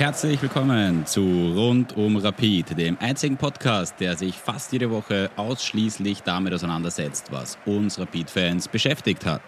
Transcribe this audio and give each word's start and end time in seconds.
Herzlich 0.00 0.40
willkommen 0.40 1.04
zu 1.04 1.20
Rund 1.20 1.94
um 1.94 2.16
Rapid, 2.16 2.78
dem 2.78 2.96
einzigen 3.00 3.36
Podcast, 3.36 4.00
der 4.00 4.16
sich 4.16 4.34
fast 4.34 4.72
jede 4.72 4.90
Woche 4.90 5.30
ausschließlich 5.36 6.22
damit 6.22 6.54
auseinandersetzt, 6.54 7.30
was 7.30 7.58
uns 7.66 7.98
Rapid-Fans 7.98 8.68
beschäftigt 8.68 9.26
hat. 9.26 9.42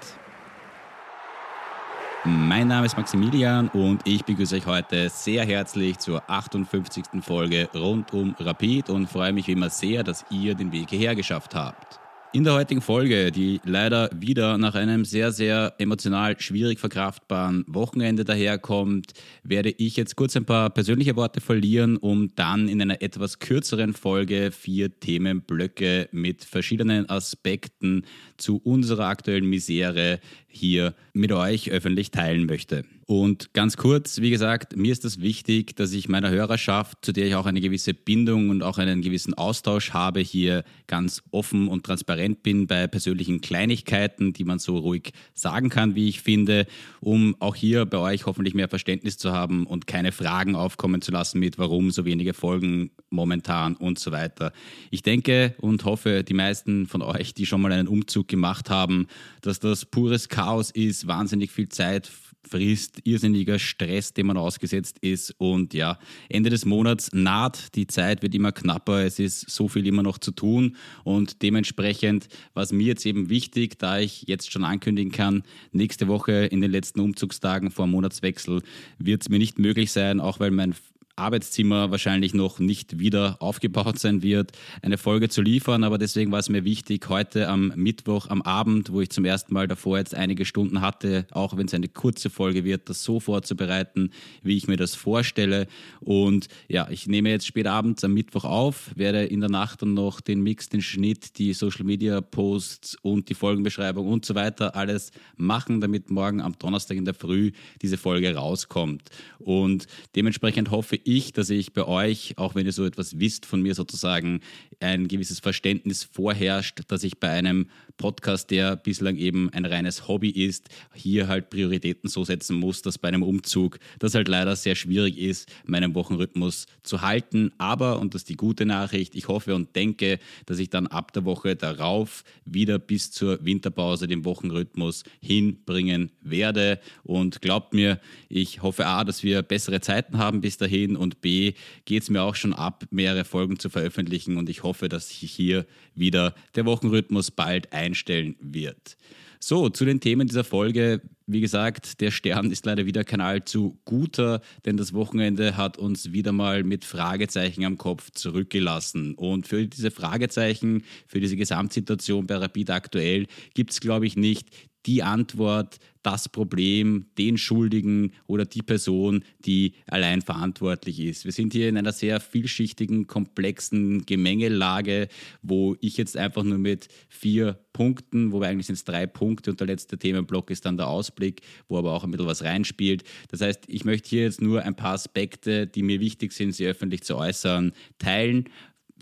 Mein 2.26 2.68
Name 2.68 2.84
ist 2.84 2.98
Maximilian 2.98 3.68
und 3.68 4.06
ich 4.06 4.26
begrüße 4.26 4.56
euch 4.56 4.66
heute 4.66 5.08
sehr 5.08 5.46
herzlich 5.46 5.98
zur 5.98 6.22
58. 6.28 7.04
Folge 7.22 7.70
Rund 7.74 8.12
um 8.12 8.36
Rapid 8.38 8.90
und 8.90 9.08
freue 9.08 9.32
mich 9.32 9.46
wie 9.46 9.52
immer 9.52 9.70
sehr, 9.70 10.04
dass 10.04 10.26
ihr 10.28 10.54
den 10.54 10.70
Weg 10.70 10.90
hierher 10.90 11.14
geschafft 11.14 11.54
habt. 11.54 12.01
In 12.34 12.44
der 12.44 12.54
heutigen 12.54 12.80
Folge, 12.80 13.30
die 13.30 13.60
leider 13.66 14.08
wieder 14.18 14.56
nach 14.56 14.74
einem 14.74 15.04
sehr, 15.04 15.32
sehr 15.32 15.74
emotional 15.76 16.40
schwierig 16.40 16.80
verkraftbaren 16.80 17.62
Wochenende 17.66 18.24
daherkommt, 18.24 19.12
werde 19.42 19.68
ich 19.68 19.98
jetzt 19.98 20.16
kurz 20.16 20.34
ein 20.34 20.46
paar 20.46 20.70
persönliche 20.70 21.14
Worte 21.14 21.42
verlieren, 21.42 21.98
um 21.98 22.34
dann 22.34 22.68
in 22.68 22.80
einer 22.80 23.02
etwas 23.02 23.38
kürzeren 23.38 23.92
Folge 23.92 24.50
vier 24.50 24.98
Themenblöcke 24.98 26.08
mit 26.10 26.42
verschiedenen 26.42 27.06
Aspekten 27.10 28.06
zu 28.38 28.56
unserer 28.64 29.08
aktuellen 29.08 29.44
Misere 29.44 30.18
hier 30.46 30.94
mit 31.12 31.32
euch 31.32 31.70
öffentlich 31.70 32.12
teilen 32.12 32.46
möchte. 32.46 32.86
Und 33.14 33.52
ganz 33.52 33.76
kurz, 33.76 34.22
wie 34.22 34.30
gesagt, 34.30 34.74
mir 34.74 34.90
ist 34.90 35.04
es 35.04 35.16
das 35.16 35.22
wichtig, 35.22 35.76
dass 35.76 35.92
ich 35.92 36.08
meiner 36.08 36.30
Hörerschaft, 36.30 37.04
zu 37.04 37.12
der 37.12 37.26
ich 37.26 37.34
auch 37.34 37.44
eine 37.44 37.60
gewisse 37.60 37.92
Bindung 37.92 38.48
und 38.48 38.62
auch 38.62 38.78
einen 38.78 39.02
gewissen 39.02 39.34
Austausch 39.34 39.90
habe, 39.90 40.20
hier 40.20 40.64
ganz 40.86 41.22
offen 41.30 41.68
und 41.68 41.84
transparent 41.84 42.42
bin 42.42 42.66
bei 42.66 42.86
persönlichen 42.86 43.42
Kleinigkeiten, 43.42 44.32
die 44.32 44.44
man 44.44 44.58
so 44.58 44.78
ruhig 44.78 45.12
sagen 45.34 45.68
kann, 45.68 45.94
wie 45.94 46.08
ich 46.08 46.22
finde, 46.22 46.64
um 47.00 47.36
auch 47.38 47.54
hier 47.54 47.84
bei 47.84 47.98
euch 47.98 48.24
hoffentlich 48.24 48.54
mehr 48.54 48.70
Verständnis 48.70 49.18
zu 49.18 49.30
haben 49.30 49.66
und 49.66 49.86
keine 49.86 50.10
Fragen 50.10 50.56
aufkommen 50.56 51.02
zu 51.02 51.12
lassen 51.12 51.38
mit, 51.38 51.58
warum 51.58 51.90
so 51.90 52.06
wenige 52.06 52.32
Folgen 52.32 52.92
momentan 53.10 53.76
und 53.76 53.98
so 53.98 54.10
weiter. 54.10 54.54
Ich 54.90 55.02
denke 55.02 55.54
und 55.58 55.84
hoffe, 55.84 56.24
die 56.24 56.32
meisten 56.32 56.86
von 56.86 57.02
euch, 57.02 57.34
die 57.34 57.44
schon 57.44 57.60
mal 57.60 57.72
einen 57.72 57.88
Umzug 57.88 58.28
gemacht 58.28 58.70
haben, 58.70 59.06
dass 59.42 59.60
das 59.60 59.84
pures 59.84 60.30
Chaos 60.30 60.70
ist, 60.70 61.06
wahnsinnig 61.06 61.50
viel 61.50 61.68
Zeit 61.68 62.10
frisst, 62.48 63.00
irrsinniger 63.04 63.58
Stress, 63.58 64.12
dem 64.12 64.26
man 64.26 64.36
ausgesetzt 64.36 64.98
ist. 65.00 65.34
Und 65.38 65.74
ja, 65.74 65.98
Ende 66.28 66.50
des 66.50 66.64
Monats 66.64 67.10
naht, 67.12 67.74
die 67.74 67.86
Zeit 67.86 68.22
wird 68.22 68.34
immer 68.34 68.52
knapper, 68.52 69.04
es 69.04 69.18
ist 69.18 69.50
so 69.50 69.68
viel 69.68 69.86
immer 69.86 70.02
noch 70.02 70.18
zu 70.18 70.32
tun. 70.32 70.76
Und 71.04 71.42
dementsprechend 71.42 72.28
war 72.54 72.62
es 72.62 72.72
mir 72.72 72.86
jetzt 72.86 73.06
eben 73.06 73.28
wichtig, 73.28 73.78
da 73.78 73.98
ich 73.98 74.24
jetzt 74.26 74.52
schon 74.52 74.64
ankündigen 74.64 75.12
kann, 75.12 75.42
nächste 75.72 76.08
Woche 76.08 76.32
in 76.32 76.60
den 76.60 76.70
letzten 76.70 77.00
Umzugstagen 77.00 77.70
vor 77.70 77.86
Monatswechsel 77.86 78.62
wird 78.98 79.22
es 79.22 79.28
mir 79.28 79.38
nicht 79.38 79.58
möglich 79.58 79.92
sein, 79.92 80.20
auch 80.20 80.40
weil 80.40 80.50
mein 80.50 80.74
Arbeitszimmer 81.22 81.90
wahrscheinlich 81.90 82.34
noch 82.34 82.58
nicht 82.58 82.98
wieder 82.98 83.36
aufgebaut 83.40 83.98
sein 83.98 84.22
wird, 84.22 84.52
eine 84.82 84.98
Folge 84.98 85.28
zu 85.28 85.40
liefern. 85.40 85.84
Aber 85.84 85.96
deswegen 85.96 86.32
war 86.32 86.40
es 86.40 86.48
mir 86.48 86.64
wichtig, 86.64 87.08
heute 87.08 87.48
am 87.48 87.72
Mittwoch, 87.76 88.28
am 88.28 88.42
Abend, 88.42 88.92
wo 88.92 89.00
ich 89.00 89.10
zum 89.10 89.24
ersten 89.24 89.54
Mal 89.54 89.68
davor 89.68 89.98
jetzt 89.98 90.14
einige 90.14 90.44
Stunden 90.44 90.80
hatte, 90.80 91.26
auch 91.30 91.56
wenn 91.56 91.66
es 91.66 91.74
eine 91.74 91.88
kurze 91.88 92.28
Folge 92.28 92.64
wird, 92.64 92.88
das 92.88 93.04
so 93.04 93.20
vorzubereiten, 93.20 94.10
wie 94.42 94.56
ich 94.56 94.66
mir 94.66 94.76
das 94.76 94.94
vorstelle. 94.94 95.68
Und 96.00 96.48
ja, 96.68 96.88
ich 96.90 97.06
nehme 97.06 97.30
jetzt 97.30 97.46
spät 97.46 97.66
abends 97.66 98.02
am 98.02 98.14
Mittwoch 98.14 98.44
auf, 98.44 98.90
werde 98.96 99.24
in 99.24 99.40
der 99.40 99.50
Nacht 99.50 99.82
dann 99.82 99.94
noch 99.94 100.20
den 100.20 100.42
Mix, 100.42 100.68
den 100.68 100.82
Schnitt, 100.82 101.38
die 101.38 101.52
Social 101.52 101.84
Media 101.84 102.20
Posts 102.20 102.96
und 103.02 103.28
die 103.28 103.34
Folgenbeschreibung 103.34 104.08
und 104.08 104.24
so 104.24 104.34
weiter 104.34 104.74
alles 104.74 105.12
machen, 105.36 105.80
damit 105.80 106.10
morgen 106.10 106.40
am 106.40 106.58
Donnerstag 106.58 106.96
in 106.96 107.04
der 107.04 107.14
Früh 107.14 107.52
diese 107.80 107.96
Folge 107.96 108.34
rauskommt. 108.34 109.10
Und 109.38 109.86
dementsprechend 110.16 110.70
hoffe 110.70 110.98
ich, 111.04 111.11
dass 111.20 111.50
ich 111.50 111.72
bei 111.72 111.84
euch, 111.86 112.34
auch 112.36 112.54
wenn 112.54 112.66
ihr 112.66 112.72
so 112.72 112.84
etwas 112.84 113.18
wisst 113.18 113.46
von 113.46 113.60
mir 113.62 113.74
sozusagen, 113.74 114.40
ein 114.80 115.08
gewisses 115.08 115.40
Verständnis 115.40 116.04
vorherrscht, 116.04 116.80
dass 116.88 117.04
ich 117.04 117.18
bei 117.18 117.30
einem 117.30 117.68
Podcast, 117.96 118.50
der 118.50 118.76
bislang 118.76 119.16
eben 119.16 119.50
ein 119.50 119.64
reines 119.64 120.08
Hobby 120.08 120.30
ist, 120.30 120.68
hier 120.94 121.28
halt 121.28 121.50
Prioritäten 121.50 122.08
so 122.08 122.24
setzen 122.24 122.56
muss, 122.56 122.82
dass 122.82 122.98
bei 122.98 123.08
einem 123.08 123.22
Umzug 123.22 123.78
das 123.98 124.14
halt 124.14 124.28
leider 124.28 124.56
sehr 124.56 124.74
schwierig 124.74 125.18
ist, 125.18 125.48
meinen 125.66 125.94
Wochenrhythmus 125.94 126.66
zu 126.82 127.02
halten. 127.02 127.52
Aber, 127.58 128.00
und 128.00 128.14
das 128.14 128.22
ist 128.22 128.30
die 128.30 128.36
gute 128.36 128.66
Nachricht, 128.66 129.14
ich 129.14 129.28
hoffe 129.28 129.54
und 129.54 129.76
denke, 129.76 130.18
dass 130.46 130.58
ich 130.58 130.70
dann 130.70 130.86
ab 130.86 131.12
der 131.12 131.24
Woche 131.24 131.54
darauf 131.54 132.24
wieder 132.44 132.78
bis 132.78 133.10
zur 133.10 133.44
Winterpause 133.44 134.06
den 134.06 134.24
Wochenrhythmus 134.24 135.04
hinbringen 135.20 136.10
werde. 136.20 136.80
Und 137.04 137.40
glaubt 137.40 137.74
mir, 137.74 138.00
ich 138.28 138.62
hoffe 138.62 138.86
A, 138.86 139.04
dass 139.04 139.22
wir 139.22 139.42
bessere 139.42 139.80
Zeiten 139.80 140.18
haben 140.18 140.40
bis 140.40 140.56
dahin 140.56 140.91
hin 140.92 140.96
und 140.96 141.20
B 141.20 141.54
geht 141.84 142.02
es 142.02 142.10
mir 142.10 142.22
auch 142.22 142.34
schon 142.34 142.52
ab, 142.52 142.84
mehrere 142.90 143.24
Folgen 143.24 143.58
zu 143.58 143.70
veröffentlichen 143.70 144.36
und 144.36 144.48
ich 144.48 144.62
hoffe, 144.62 144.88
dass 144.88 145.08
sich 145.08 145.30
hier 145.30 145.66
wieder 145.94 146.34
der 146.54 146.66
Wochenrhythmus 146.66 147.30
bald 147.30 147.72
einstellen 147.72 148.36
wird. 148.40 148.96
So, 149.40 149.68
zu 149.70 149.84
den 149.84 150.00
Themen 150.00 150.28
dieser 150.28 150.44
Folge. 150.44 151.00
Wie 151.26 151.40
gesagt, 151.40 152.00
der 152.00 152.10
Stern 152.10 152.50
ist 152.50 152.66
leider 152.66 152.84
wieder 152.86 153.02
kein 153.04 153.20
allzu 153.20 153.78
guter, 153.84 154.40
denn 154.64 154.76
das 154.76 154.92
Wochenende 154.92 155.56
hat 155.56 155.78
uns 155.78 156.12
wieder 156.12 156.30
mal 156.30 156.62
mit 156.62 156.84
Fragezeichen 156.84 157.64
am 157.64 157.78
Kopf 157.78 158.10
zurückgelassen. 158.12 159.14
Und 159.14 159.48
für 159.48 159.66
diese 159.66 159.90
Fragezeichen, 159.90 160.84
für 161.08 161.20
diese 161.20 161.36
Gesamtsituation 161.36 162.26
bei 162.26 162.36
Rapid 162.36 162.70
aktuell 162.70 163.26
gibt 163.54 163.72
es, 163.72 163.80
glaube 163.80 164.06
ich, 164.06 164.16
nicht 164.16 164.48
die 164.86 165.02
Antwort, 165.02 165.78
das 166.02 166.28
Problem, 166.28 167.06
den 167.18 167.38
Schuldigen 167.38 168.12
oder 168.26 168.44
die 168.44 168.62
Person, 168.62 169.24
die 169.44 169.74
allein 169.86 170.22
verantwortlich 170.22 171.00
ist. 171.00 171.24
Wir 171.24 171.32
sind 171.32 171.52
hier 171.52 171.68
in 171.68 171.76
einer 171.76 171.92
sehr 171.92 172.20
vielschichtigen, 172.20 173.06
komplexen 173.06 174.04
Gemengelage, 174.04 175.08
wo 175.42 175.76
ich 175.80 175.96
jetzt 175.96 176.16
einfach 176.16 176.42
nur 176.42 176.58
mit 176.58 176.88
vier 177.08 177.58
Punkten, 177.72 178.32
wobei 178.32 178.48
eigentlich 178.48 178.66
sind 178.66 178.74
es 178.74 178.84
drei 178.84 179.06
Punkte 179.06 179.50
und 179.50 179.60
der 179.60 179.66
letzte 179.66 179.98
Themenblock 179.98 180.50
ist 180.50 180.66
dann 180.66 180.76
der 180.76 180.88
Ausblick, 180.88 181.40
wo 181.68 181.78
aber 181.78 181.92
auch 181.92 182.04
ein 182.04 182.10
bisschen 182.10 182.26
was 182.26 182.42
reinspielt. 182.42 183.04
Das 183.30 183.40
heißt, 183.40 183.64
ich 183.68 183.84
möchte 183.84 184.10
hier 184.10 184.22
jetzt 184.22 184.42
nur 184.42 184.62
ein 184.62 184.76
paar 184.76 184.94
Aspekte, 184.94 185.66
die 185.66 185.82
mir 185.82 186.00
wichtig 186.00 186.32
sind, 186.32 186.52
sie 186.52 186.66
öffentlich 186.66 187.02
zu 187.02 187.16
äußern, 187.16 187.72
teilen 187.98 188.48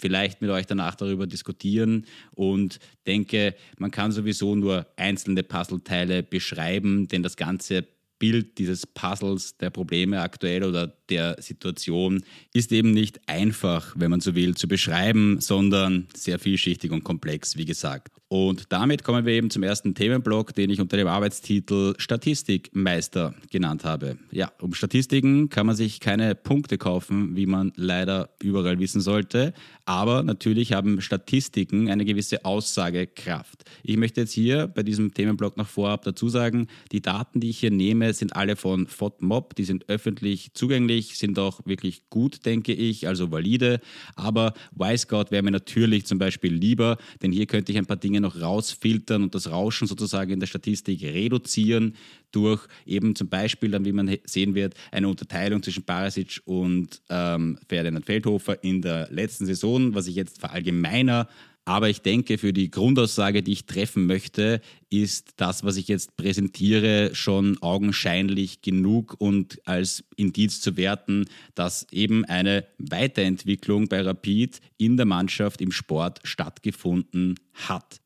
vielleicht 0.00 0.41
mit 0.41 0.50
euch 0.50 0.66
danach 0.66 0.94
darüber 0.94 1.27
diskutieren 1.27 2.06
und 2.33 2.78
denke, 3.06 3.55
man 3.78 3.91
kann 3.91 4.12
sowieso 4.12 4.55
nur 4.55 4.87
einzelne 4.97 5.43
Puzzleteile 5.43 6.22
beschreiben, 6.22 7.09
denn 7.09 7.22
das 7.22 7.37
ganze 7.37 7.87
Bild 8.19 8.59
dieses 8.59 8.87
Puzzles 8.87 9.56
der 9.56 9.71
Probleme 9.71 10.21
aktuell 10.21 10.62
oder 10.62 10.87
der 11.09 11.41
Situation 11.41 12.22
ist 12.53 12.71
eben 12.71 12.93
nicht 12.93 13.19
einfach, 13.27 13.94
wenn 13.97 14.11
man 14.11 14.21
so 14.21 14.34
will, 14.34 14.55
zu 14.55 14.69
beschreiben, 14.69 15.41
sondern 15.41 16.06
sehr 16.15 16.38
vielschichtig 16.38 16.93
und 16.93 17.03
komplex, 17.03 17.56
wie 17.56 17.65
gesagt. 17.65 18.19
Und 18.33 18.71
damit 18.71 19.03
kommen 19.03 19.27
wir 19.27 19.33
eben 19.33 19.51
zum 19.51 19.65
ersten 19.65 19.93
Themenblock, 19.97 20.55
den 20.55 20.71
ich 20.71 20.81
unter 20.81 20.97
dem 20.97 21.09
Arbeitstitel 21.09 21.95
Statistikmeister 21.99 23.35
genannt 23.51 23.85
habe. 23.85 24.19
Ja, 24.31 24.53
um 24.61 24.73
Statistiken 24.73 25.49
kann 25.49 25.67
man 25.67 25.75
sich 25.75 25.99
keine 25.99 26.37
Punkte 26.37 26.79
kaufen, 26.79 27.35
wie 27.35 27.47
man 27.47 27.73
leider 27.75 28.31
überall 28.41 28.79
wissen 28.79 29.01
sollte. 29.01 29.53
Aber 29.85 30.23
natürlich 30.23 30.73
haben 30.75 31.01
Statistiken 31.01 31.91
eine 31.91 32.05
gewisse 32.05 32.45
Aussagekraft. 32.45 33.65
Ich 33.83 33.97
möchte 33.97 34.21
jetzt 34.21 34.33
hier 34.33 34.69
bei 34.69 34.85
diesem 34.85 35.12
Themenblock 35.12 35.57
noch 35.57 35.67
vorab 35.67 36.05
dazu 36.05 36.29
sagen, 36.29 36.69
die 36.93 37.03
Daten, 37.03 37.41
die 37.41 37.51
ich 37.51 37.59
hier 37.59 37.73
nehme, 37.73 38.12
sind 38.12 38.37
alle 38.37 38.55
von 38.55 38.87
FODMOB, 38.87 39.57
die 39.57 39.65
sind 39.65 39.89
öffentlich 39.89 40.53
zugänglich, 40.55 41.19
sind 41.19 41.37
auch 41.41 41.67
wirklich 41.67 42.09
gut, 42.11 42.47
denke 42.47 42.75
ich, 42.75 43.09
also 43.09 43.33
valide. 43.33 43.81
Aber 44.15 44.55
Wisecout 44.71 45.33
wäre 45.33 45.43
mir 45.43 45.51
natürlich 45.51 46.07
zum 46.07 46.21
Beispiel 46.21 46.55
lieber, 46.55 46.97
denn 47.25 47.33
hier 47.33 47.47
könnte 47.47 47.73
ich 47.73 47.79
ein 47.79 47.87
paar 47.87 47.97
Dinge 47.97 48.19
noch 48.20 48.41
rausfiltern 48.41 49.22
und 49.22 49.34
das 49.34 49.50
Rauschen 49.50 49.86
sozusagen 49.86 50.31
in 50.32 50.41
der 50.41 50.47
Statistik 50.47 51.03
reduzieren 51.03 51.97
durch 52.32 52.67
eben 52.87 53.17
zum 53.17 53.28
Beispiel 53.28 53.70
dann, 53.70 53.84
wie 53.84 53.93
man 53.93 54.17
sehen 54.25 54.55
wird, 54.55 54.75
eine 54.93 55.08
Unterteilung 55.08 55.62
zwischen 55.62 55.84
Barisic 55.84 56.40
und 56.44 57.02
ähm, 57.08 57.58
Ferdinand 57.69 58.06
Feldhofer 58.06 58.62
in 58.62 58.82
der 58.82 59.08
letzten 59.11 59.46
Saison, 59.46 59.94
was 59.94 60.06
ich 60.06 60.14
jetzt 60.14 60.38
verallgemeiner 60.38 61.28
aber 61.70 61.88
ich 61.88 62.02
denke, 62.02 62.38
für 62.38 62.52
die 62.52 62.70
Grundaussage, 62.70 63.44
die 63.44 63.52
ich 63.52 63.67
treffen 63.67 64.06
möchte, 64.06 64.61
ist 64.88 65.34
das, 65.37 65.62
was 65.62 65.76
ich 65.76 65.88
jetzt 65.88 66.16
präsentiere, 66.16 67.14
schon 67.14 67.62
augenscheinlich 67.62 68.62
genug 68.62 69.14
und 69.19 69.61
als 69.66 70.02
Indiz 70.16 70.61
zu 70.61 70.76
werten, 70.76 71.26
dass 71.55 71.87
eben 71.93 72.25
eine 72.25 72.66
Weiterentwicklung 72.78 73.88
bei 73.88 74.00
Rapid 74.00 74.61
in 74.78 74.96
der 74.96 75.06
Mannschaft 75.06 75.61
im 75.61 75.70
Sport 75.70 76.20
stattgefunden 76.25 77.38
hat. 77.52 78.00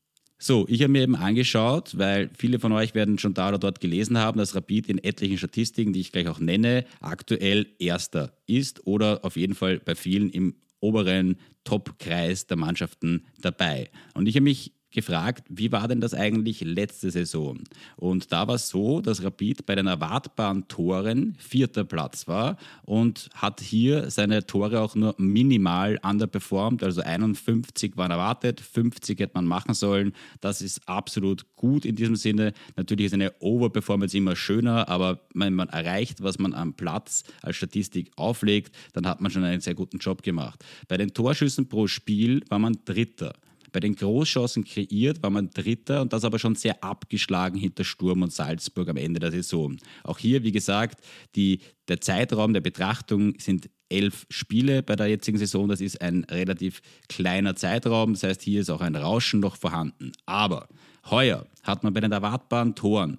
So, 0.46 0.66
ich 0.68 0.82
habe 0.82 0.92
mir 0.92 1.00
eben 1.00 1.16
angeschaut, 1.16 1.96
weil 1.96 2.28
viele 2.36 2.58
von 2.58 2.70
euch 2.72 2.94
werden 2.94 3.18
schon 3.18 3.32
da 3.32 3.48
oder 3.48 3.58
dort 3.58 3.80
gelesen 3.80 4.18
haben, 4.18 4.36
dass 4.36 4.54
Rapid 4.54 4.90
in 4.90 5.02
etlichen 5.02 5.38
Statistiken, 5.38 5.94
die 5.94 6.00
ich 6.00 6.12
gleich 6.12 6.28
auch 6.28 6.38
nenne, 6.38 6.84
aktuell 7.00 7.66
Erster 7.78 8.36
ist 8.46 8.86
oder 8.86 9.24
auf 9.24 9.36
jeden 9.36 9.54
Fall 9.54 9.80
bei 9.80 9.94
vielen 9.94 10.28
im 10.28 10.56
oberen 10.80 11.36
Top-Kreis 11.64 12.46
der 12.46 12.58
Mannschaften 12.58 13.24
dabei. 13.40 13.88
Und 14.12 14.26
ich 14.28 14.34
habe 14.36 14.44
mich 14.44 14.74
gefragt, 14.94 15.46
wie 15.50 15.72
war 15.72 15.86
denn 15.88 16.00
das 16.00 16.14
eigentlich 16.14 16.62
letzte 16.62 17.10
Saison? 17.10 17.60
Und 17.96 18.32
da 18.32 18.48
war 18.48 18.54
es 18.54 18.68
so, 18.68 19.00
dass 19.00 19.22
Rapid 19.22 19.66
bei 19.66 19.74
den 19.74 19.86
erwartbaren 19.86 20.66
Toren 20.68 21.36
vierter 21.38 21.84
Platz 21.84 22.26
war 22.26 22.56
und 22.84 23.28
hat 23.34 23.60
hier 23.60 24.10
seine 24.10 24.46
Tore 24.46 24.80
auch 24.80 24.94
nur 24.94 25.14
minimal 25.18 25.98
underperformed. 26.02 26.82
Also 26.82 27.02
51 27.02 27.96
waren 27.96 28.10
erwartet, 28.10 28.60
50 28.60 29.20
hätte 29.20 29.34
man 29.34 29.46
machen 29.46 29.74
sollen. 29.74 30.14
Das 30.40 30.62
ist 30.62 30.88
absolut 30.88 31.44
gut 31.56 31.84
in 31.84 31.96
diesem 31.96 32.16
Sinne. 32.16 32.52
Natürlich 32.76 33.06
ist 33.06 33.14
eine 33.14 33.32
Overperformance 33.40 34.16
immer 34.16 34.36
schöner, 34.36 34.88
aber 34.88 35.20
wenn 35.34 35.54
man 35.54 35.68
erreicht, 35.68 36.22
was 36.22 36.38
man 36.38 36.54
am 36.54 36.74
Platz 36.74 37.24
als 37.42 37.56
Statistik 37.56 38.10
auflegt, 38.16 38.74
dann 38.92 39.06
hat 39.06 39.20
man 39.20 39.30
schon 39.30 39.44
einen 39.44 39.60
sehr 39.60 39.74
guten 39.74 39.98
Job 39.98 40.22
gemacht. 40.22 40.64
Bei 40.88 40.96
den 40.96 41.12
Torschüssen 41.12 41.68
pro 41.68 41.86
Spiel 41.86 42.42
war 42.48 42.58
man 42.58 42.78
Dritter. 42.84 43.34
Bei 43.74 43.80
den 43.80 43.96
Großchancen 43.96 44.62
kreiert 44.62 45.20
war 45.24 45.30
man 45.30 45.50
Dritter 45.50 46.00
und 46.00 46.12
das 46.12 46.24
aber 46.24 46.38
schon 46.38 46.54
sehr 46.54 46.84
abgeschlagen 46.84 47.58
hinter 47.58 47.82
Sturm 47.82 48.22
und 48.22 48.32
Salzburg 48.32 48.88
am 48.88 48.96
Ende 48.96 49.18
der 49.18 49.32
Saison. 49.32 49.78
Auch 50.04 50.18
hier, 50.18 50.44
wie 50.44 50.52
gesagt, 50.52 51.04
die, 51.34 51.58
der 51.88 52.00
Zeitraum 52.00 52.52
der 52.52 52.60
Betrachtung 52.60 53.34
sind 53.40 53.68
elf 53.88 54.26
Spiele 54.30 54.84
bei 54.84 54.94
der 54.94 55.08
jetzigen 55.08 55.38
Saison. 55.38 55.66
Das 55.66 55.80
ist 55.80 56.00
ein 56.00 56.22
relativ 56.30 56.82
kleiner 57.08 57.56
Zeitraum. 57.56 58.12
Das 58.12 58.22
heißt, 58.22 58.42
hier 58.42 58.60
ist 58.60 58.70
auch 58.70 58.80
ein 58.80 58.94
Rauschen 58.94 59.40
noch 59.40 59.56
vorhanden. 59.56 60.12
Aber 60.24 60.68
heuer 61.10 61.44
hat 61.64 61.82
man 61.82 61.92
bei 61.92 62.00
den 62.00 62.12
erwartbaren 62.12 62.76
Toren 62.76 63.18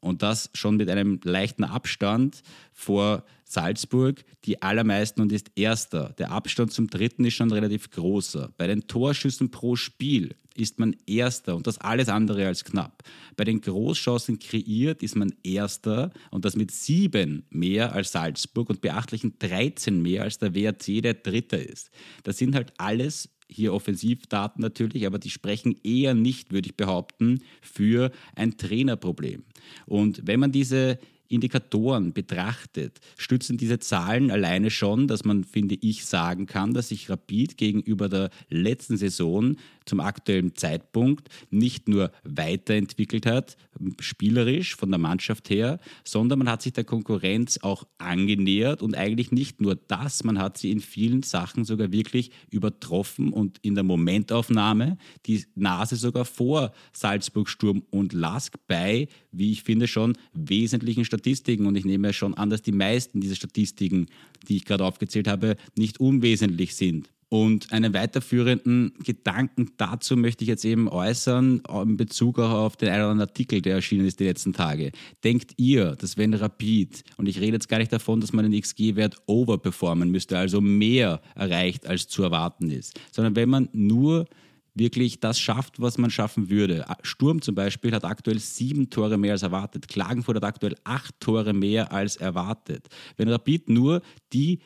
und 0.00 0.22
das 0.22 0.50
schon 0.54 0.76
mit 0.76 0.88
einem 0.88 1.20
leichten 1.22 1.64
Abstand 1.64 2.42
vor 2.72 3.24
Salzburg 3.44 4.24
die 4.44 4.62
allermeisten 4.62 5.20
und 5.20 5.32
ist 5.32 5.50
erster. 5.56 6.14
Der 6.18 6.30
Abstand 6.30 6.72
zum 6.72 6.88
dritten 6.88 7.24
ist 7.24 7.34
schon 7.34 7.50
relativ 7.50 7.90
großer. 7.90 8.52
Bei 8.56 8.66
den 8.66 8.86
Torschüssen 8.86 9.50
pro 9.50 9.76
Spiel 9.76 10.36
ist 10.56 10.78
man 10.78 10.96
erster 11.06 11.56
und 11.56 11.66
das 11.66 11.78
alles 11.78 12.08
andere 12.08 12.46
als 12.46 12.64
knapp. 12.64 13.02
Bei 13.36 13.44
den 13.44 13.60
Großchancen 13.60 14.38
kreiert 14.38 15.02
ist 15.02 15.16
man 15.16 15.34
erster 15.42 16.12
und 16.30 16.44
das 16.44 16.56
mit 16.56 16.70
sieben 16.70 17.44
mehr 17.50 17.92
als 17.92 18.12
Salzburg 18.12 18.70
und 18.70 18.80
beachtlichen 18.80 19.34
13 19.38 20.00
mehr 20.00 20.22
als 20.22 20.38
der 20.38 20.54
WRC, 20.54 21.02
der 21.02 21.14
dritter 21.14 21.58
ist. 21.58 21.90
Das 22.22 22.38
sind 22.38 22.54
halt 22.54 22.72
alles 22.78 23.30
hier 23.50 23.74
Offensivdaten 23.74 24.62
natürlich, 24.62 25.06
aber 25.06 25.18
die 25.18 25.30
sprechen 25.30 25.76
eher 25.82 26.14
nicht, 26.14 26.52
würde 26.52 26.68
ich 26.68 26.76
behaupten, 26.76 27.40
für 27.60 28.10
ein 28.34 28.56
Trainerproblem. 28.56 29.42
Und 29.86 30.26
wenn 30.26 30.40
man 30.40 30.52
diese 30.52 30.98
Indikatoren 31.30 32.12
betrachtet, 32.12 32.98
stützen 33.16 33.56
diese 33.56 33.78
Zahlen 33.78 34.32
alleine 34.32 34.70
schon, 34.70 35.06
dass 35.06 35.24
man, 35.24 35.44
finde 35.44 35.76
ich, 35.80 36.04
sagen 36.04 36.46
kann, 36.46 36.74
dass 36.74 36.88
sich 36.88 37.08
Rapid 37.08 37.56
gegenüber 37.56 38.08
der 38.08 38.30
letzten 38.48 38.96
Saison 38.96 39.56
zum 39.90 40.00
aktuellen 40.00 40.54
Zeitpunkt 40.54 41.28
nicht 41.50 41.88
nur 41.88 42.12
weiterentwickelt 42.22 43.26
hat, 43.26 43.56
spielerisch 43.98 44.76
von 44.76 44.90
der 44.90 45.00
Mannschaft 45.00 45.50
her, 45.50 45.80
sondern 46.04 46.38
man 46.38 46.48
hat 46.48 46.62
sich 46.62 46.72
der 46.72 46.84
Konkurrenz 46.84 47.58
auch 47.62 47.84
angenähert 47.98 48.82
und 48.82 48.96
eigentlich 48.96 49.32
nicht 49.32 49.60
nur 49.60 49.74
das, 49.74 50.22
man 50.22 50.38
hat 50.38 50.58
sie 50.58 50.70
in 50.70 50.80
vielen 50.80 51.24
Sachen 51.24 51.64
sogar 51.64 51.90
wirklich 51.90 52.30
übertroffen 52.50 53.32
und 53.32 53.58
in 53.62 53.74
der 53.74 53.82
Momentaufnahme 53.82 54.96
die 55.26 55.44
Nase 55.56 55.96
sogar 55.96 56.24
vor 56.24 56.72
Salzburg, 56.92 57.48
Sturm 57.48 57.82
und 57.90 58.12
Lask 58.12 58.56
bei, 58.68 59.08
wie 59.32 59.50
ich 59.50 59.64
finde, 59.64 59.88
schon 59.88 60.16
wesentlichen 60.32 61.04
Statistiken. 61.04 61.66
Und 61.66 61.74
ich 61.74 61.84
nehme 61.84 62.12
schon 62.12 62.34
an, 62.34 62.48
dass 62.48 62.62
die 62.62 62.72
meisten 62.72 63.20
dieser 63.20 63.34
Statistiken, 63.34 64.06
die 64.48 64.56
ich 64.56 64.64
gerade 64.64 64.84
aufgezählt 64.84 65.26
habe, 65.26 65.56
nicht 65.76 65.98
unwesentlich 65.98 66.76
sind. 66.76 67.10
Und 67.32 67.72
einen 67.72 67.94
weiterführenden 67.94 68.92
Gedanken 69.04 69.70
dazu 69.76 70.16
möchte 70.16 70.42
ich 70.42 70.48
jetzt 70.48 70.64
eben 70.64 70.88
äußern 70.88 71.62
in 71.84 71.96
Bezug 71.96 72.40
auch 72.40 72.50
auf 72.50 72.76
den 72.76 72.88
einen 72.88 73.02
oder 73.02 73.10
anderen 73.12 73.28
Artikel, 73.28 73.62
der 73.62 73.76
erschienen 73.76 74.04
ist 74.04 74.18
die 74.18 74.24
letzten 74.24 74.52
Tage. 74.52 74.90
Denkt 75.22 75.52
ihr, 75.56 75.94
dass 75.94 76.18
wenn 76.18 76.34
Rapid, 76.34 77.04
und 77.18 77.28
ich 77.28 77.40
rede 77.40 77.52
jetzt 77.52 77.68
gar 77.68 77.78
nicht 77.78 77.92
davon, 77.92 78.20
dass 78.20 78.32
man 78.32 78.50
den 78.50 78.60
XG-Wert 78.60 79.16
overperformen 79.26 80.10
müsste, 80.10 80.36
also 80.36 80.60
mehr 80.60 81.20
erreicht 81.36 81.86
als 81.86 82.08
zu 82.08 82.24
erwarten 82.24 82.68
ist, 82.68 82.98
sondern 83.12 83.36
wenn 83.36 83.48
man 83.48 83.68
nur 83.72 84.26
wirklich 84.74 85.20
das 85.20 85.38
schafft, 85.38 85.80
was 85.80 85.98
man 85.98 86.10
schaffen 86.10 86.50
würde. 86.50 86.84
Sturm 87.02 87.42
zum 87.42 87.54
Beispiel 87.54 87.92
hat 87.92 88.04
aktuell 88.04 88.40
sieben 88.40 88.90
Tore 88.90 89.18
mehr 89.18 89.32
als 89.32 89.42
erwartet. 89.42 89.86
Klagenfurt 89.86 90.36
hat 90.36 90.44
aktuell 90.44 90.74
acht 90.82 91.14
Tore 91.20 91.52
mehr 91.52 91.92
als 91.92 92.16
erwartet. 92.16 92.88
Wenn 93.16 93.28
Rapid 93.28 93.68
nur 93.68 94.02
die 94.32 94.58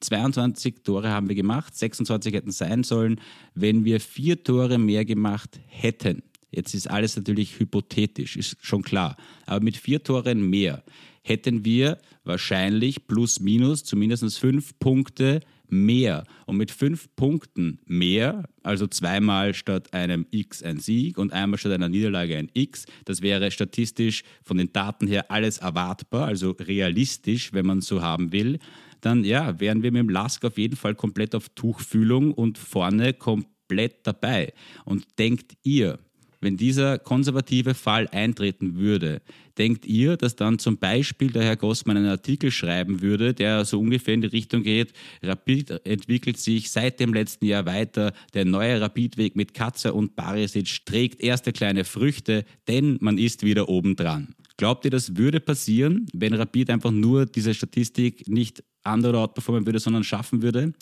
22 0.00 0.82
Tore 0.82 1.10
haben 1.10 1.28
wir 1.28 1.36
gemacht, 1.36 1.76
26 1.76 2.34
hätten 2.34 2.50
sein 2.50 2.84
sollen, 2.84 3.20
wenn 3.54 3.84
wir 3.84 4.00
vier 4.00 4.42
Tore 4.42 4.78
mehr 4.78 5.04
gemacht 5.04 5.60
hätten. 5.66 6.22
Jetzt 6.50 6.74
ist 6.74 6.90
alles 6.90 7.16
natürlich 7.16 7.58
hypothetisch, 7.58 8.36
ist 8.36 8.56
schon 8.60 8.82
klar. 8.82 9.16
Aber 9.46 9.62
mit 9.62 9.76
vier 9.76 10.02
Toren 10.02 10.42
mehr 10.48 10.82
hätten 11.22 11.64
wir 11.64 11.98
wahrscheinlich 12.24 13.06
plus 13.06 13.40
minus 13.40 13.84
zumindest 13.84 14.38
fünf 14.38 14.78
Punkte 14.78 15.40
mehr. 15.68 16.24
Und 16.46 16.56
mit 16.56 16.70
fünf 16.70 17.14
Punkten 17.14 17.78
mehr, 17.86 18.44
also 18.62 18.86
zweimal 18.86 19.54
statt 19.54 19.92
einem 19.94 20.26
X 20.30 20.62
ein 20.62 20.80
Sieg 20.80 21.18
und 21.18 21.32
einmal 21.32 21.58
statt 21.58 21.72
einer 21.72 21.88
Niederlage 21.88 22.36
ein 22.36 22.50
X, 22.52 22.86
das 23.04 23.22
wäre 23.22 23.50
statistisch 23.50 24.24
von 24.42 24.58
den 24.58 24.72
Daten 24.72 25.06
her 25.06 25.30
alles 25.30 25.58
erwartbar, 25.58 26.26
also 26.26 26.50
realistisch, 26.58 27.52
wenn 27.52 27.66
man 27.66 27.80
so 27.80 28.02
haben 28.02 28.32
will, 28.32 28.58
dann 29.00 29.24
ja, 29.24 29.58
wären 29.60 29.82
wir 29.82 29.92
mit 29.92 30.00
dem 30.00 30.08
Lask 30.08 30.44
auf 30.44 30.58
jeden 30.58 30.76
Fall 30.76 30.94
komplett 30.94 31.34
auf 31.34 31.48
Tuchfühlung 31.50 32.32
und 32.32 32.58
vorne 32.58 33.12
komplett 33.14 34.06
dabei. 34.06 34.52
Und 34.84 35.18
denkt 35.18 35.54
ihr, 35.62 35.98
wenn 36.40 36.56
dieser 36.56 36.98
konservative 36.98 37.74
Fall 37.74 38.08
eintreten 38.08 38.76
würde, 38.76 39.20
denkt 39.58 39.84
ihr, 39.84 40.16
dass 40.16 40.36
dann 40.36 40.58
zum 40.58 40.78
Beispiel 40.78 41.30
der 41.30 41.42
Herr 41.42 41.56
Gossmann 41.56 41.98
einen 41.98 42.06
Artikel 42.06 42.50
schreiben 42.50 43.02
würde, 43.02 43.34
der 43.34 43.66
so 43.66 43.78
ungefähr 43.78 44.14
in 44.14 44.22
die 44.22 44.28
Richtung 44.28 44.62
geht, 44.62 44.94
Rapid 45.22 45.86
entwickelt 45.86 46.38
sich 46.38 46.70
seit 46.70 46.98
dem 46.98 47.12
letzten 47.12 47.44
Jahr 47.44 47.66
weiter, 47.66 48.14
der 48.32 48.46
neue 48.46 48.80
Rapidweg 48.80 49.36
mit 49.36 49.52
Katzer 49.52 49.94
und 49.94 50.16
Barisic 50.16 50.86
trägt 50.86 51.20
erste 51.20 51.52
kleine 51.52 51.84
Früchte, 51.84 52.46
denn 52.68 52.96
man 53.00 53.18
ist 53.18 53.44
wieder 53.44 53.68
obendran. 53.68 54.34
Glaubt 54.56 54.86
ihr, 54.86 54.90
das 54.90 55.16
würde 55.16 55.40
passieren, 55.40 56.06
wenn 56.14 56.34
Rapid 56.34 56.70
einfach 56.70 56.90
nur 56.90 57.26
diese 57.26 57.52
Statistik 57.52 58.28
nicht 58.28 58.62
andere 58.84 59.18
outperformen 59.18 59.66
würde, 59.66 59.78
sondern 59.78 60.04
schaffen 60.04 60.42
würde. 60.42 60.72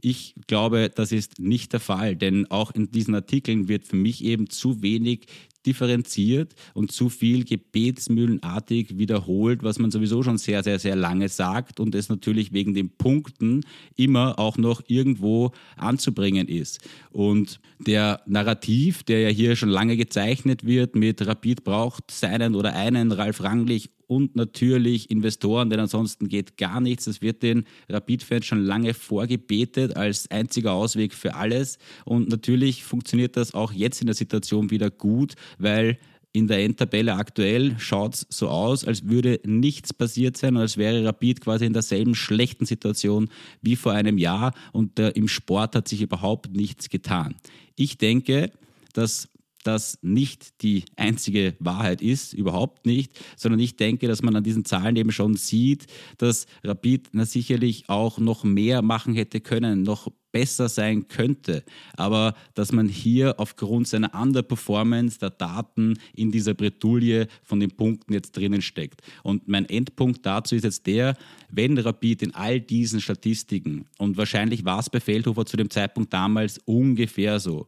Ich 0.00 0.34
glaube, 0.46 0.90
das 0.94 1.12
ist 1.12 1.38
nicht 1.38 1.72
der 1.72 1.80
Fall, 1.80 2.16
denn 2.16 2.50
auch 2.50 2.70
in 2.72 2.90
diesen 2.90 3.14
Artikeln 3.14 3.68
wird 3.68 3.86
für 3.86 3.96
mich 3.96 4.24
eben 4.24 4.48
zu 4.48 4.82
wenig 4.82 5.26
differenziert 5.66 6.54
und 6.74 6.92
zu 6.92 7.08
viel 7.08 7.44
gebetsmühlenartig 7.44 8.98
wiederholt, 8.98 9.62
was 9.62 9.78
man 9.78 9.90
sowieso 9.90 10.22
schon 10.22 10.38
sehr, 10.38 10.62
sehr, 10.62 10.78
sehr 10.78 10.96
lange 10.96 11.28
sagt 11.28 11.80
und 11.80 11.94
es 11.94 12.08
natürlich 12.08 12.52
wegen 12.52 12.74
den 12.74 12.90
Punkten 12.90 13.62
immer 13.96 14.38
auch 14.38 14.56
noch 14.56 14.82
irgendwo 14.86 15.52
anzubringen 15.76 16.48
ist. 16.48 16.80
Und 17.10 17.60
der 17.78 18.20
Narrativ, 18.26 19.02
der 19.02 19.20
ja 19.20 19.28
hier 19.28 19.56
schon 19.56 19.68
lange 19.68 19.96
gezeichnet 19.96 20.64
wird 20.64 20.94
mit 20.94 21.26
Rapid 21.26 21.64
braucht 21.64 22.10
seinen 22.10 22.54
oder 22.54 22.74
einen 22.74 23.12
Ralf 23.12 23.42
Ranglich 23.42 23.90
und 24.08 24.36
natürlich 24.36 25.10
Investoren, 25.10 25.68
denn 25.68 25.80
ansonsten 25.80 26.28
geht 26.28 26.56
gar 26.56 26.80
nichts. 26.80 27.04
Das 27.04 27.20
wird 27.20 27.42
den 27.42 27.64
Rapid-Fans 27.90 28.46
schon 28.46 28.64
lange 28.64 28.94
vorgebetet 28.94 29.96
als 29.96 30.30
einziger 30.30 30.72
Ausweg 30.72 31.12
für 31.12 31.34
alles. 31.34 31.78
Und 32.06 32.30
natürlich 32.30 32.84
funktioniert 32.84 33.36
das 33.36 33.52
auch 33.52 33.72
jetzt 33.72 34.00
in 34.00 34.06
der 34.06 34.16
Situation 34.16 34.70
wieder 34.70 34.90
gut, 34.90 35.34
weil 35.58 35.98
in 36.32 36.46
der 36.46 36.62
Endtabelle 36.64 37.14
aktuell 37.14 37.78
schaut 37.78 38.14
es 38.14 38.26
so 38.28 38.48
aus, 38.48 38.84
als 38.84 39.08
würde 39.08 39.40
nichts 39.44 39.92
passiert 39.94 40.36
sein 40.36 40.56
und 40.56 40.62
als 40.62 40.76
wäre 40.76 41.04
Rapid 41.04 41.40
quasi 41.40 41.64
in 41.64 41.72
derselben 41.72 42.14
schlechten 42.14 42.66
Situation 42.66 43.28
wie 43.62 43.76
vor 43.76 43.92
einem 43.92 44.18
Jahr 44.18 44.54
und 44.72 44.98
äh, 44.98 45.10
im 45.10 45.26
Sport 45.28 45.74
hat 45.74 45.88
sich 45.88 46.02
überhaupt 46.02 46.54
nichts 46.54 46.90
getan. 46.90 47.34
Ich 47.76 47.98
denke, 47.98 48.52
dass 48.92 49.28
das 49.64 49.98
nicht 50.02 50.62
die 50.62 50.84
einzige 50.96 51.54
Wahrheit 51.58 52.00
ist, 52.00 52.32
überhaupt 52.32 52.86
nicht, 52.86 53.12
sondern 53.36 53.60
ich 53.60 53.76
denke, 53.76 54.08
dass 54.08 54.22
man 54.22 54.36
an 54.36 54.44
diesen 54.44 54.64
Zahlen 54.64 54.96
eben 54.96 55.12
schon 55.12 55.36
sieht, 55.36 55.86
dass 56.16 56.46
Rapid 56.64 57.08
na 57.12 57.24
sicherlich 57.24 57.88
auch 57.88 58.18
noch 58.18 58.44
mehr 58.44 58.82
machen 58.82 59.14
hätte 59.14 59.40
können, 59.40 59.82
noch 59.82 60.08
besser 60.32 60.68
sein 60.68 61.08
könnte, 61.08 61.64
aber 61.96 62.34
dass 62.54 62.70
man 62.72 62.88
hier 62.88 63.40
aufgrund 63.40 63.88
seiner 63.88 64.14
Underperformance 64.14 65.18
der 65.18 65.30
Daten 65.30 65.98
in 66.14 66.30
dieser 66.30 66.54
Bretouille 66.54 67.28
von 67.42 67.60
den 67.60 67.70
Punkten 67.70 68.12
jetzt 68.12 68.36
drinnen 68.36 68.62
steckt. 68.62 69.00
Und 69.22 69.48
mein 69.48 69.64
Endpunkt 69.68 70.24
dazu 70.26 70.54
ist 70.54 70.64
jetzt 70.64 70.86
der, 70.86 71.16
wenn 71.50 71.78
Rapid 71.78 72.22
in 72.22 72.34
all 72.34 72.60
diesen 72.60 73.00
Statistiken, 73.00 73.86
und 73.96 74.16
wahrscheinlich 74.16 74.64
war 74.64 74.80
es 74.80 74.90
bei 74.90 75.00
Feldhofer 75.00 75.46
zu 75.46 75.56
dem 75.56 75.70
Zeitpunkt 75.70 76.12
damals 76.12 76.58
ungefähr 76.66 77.40
so, 77.40 77.66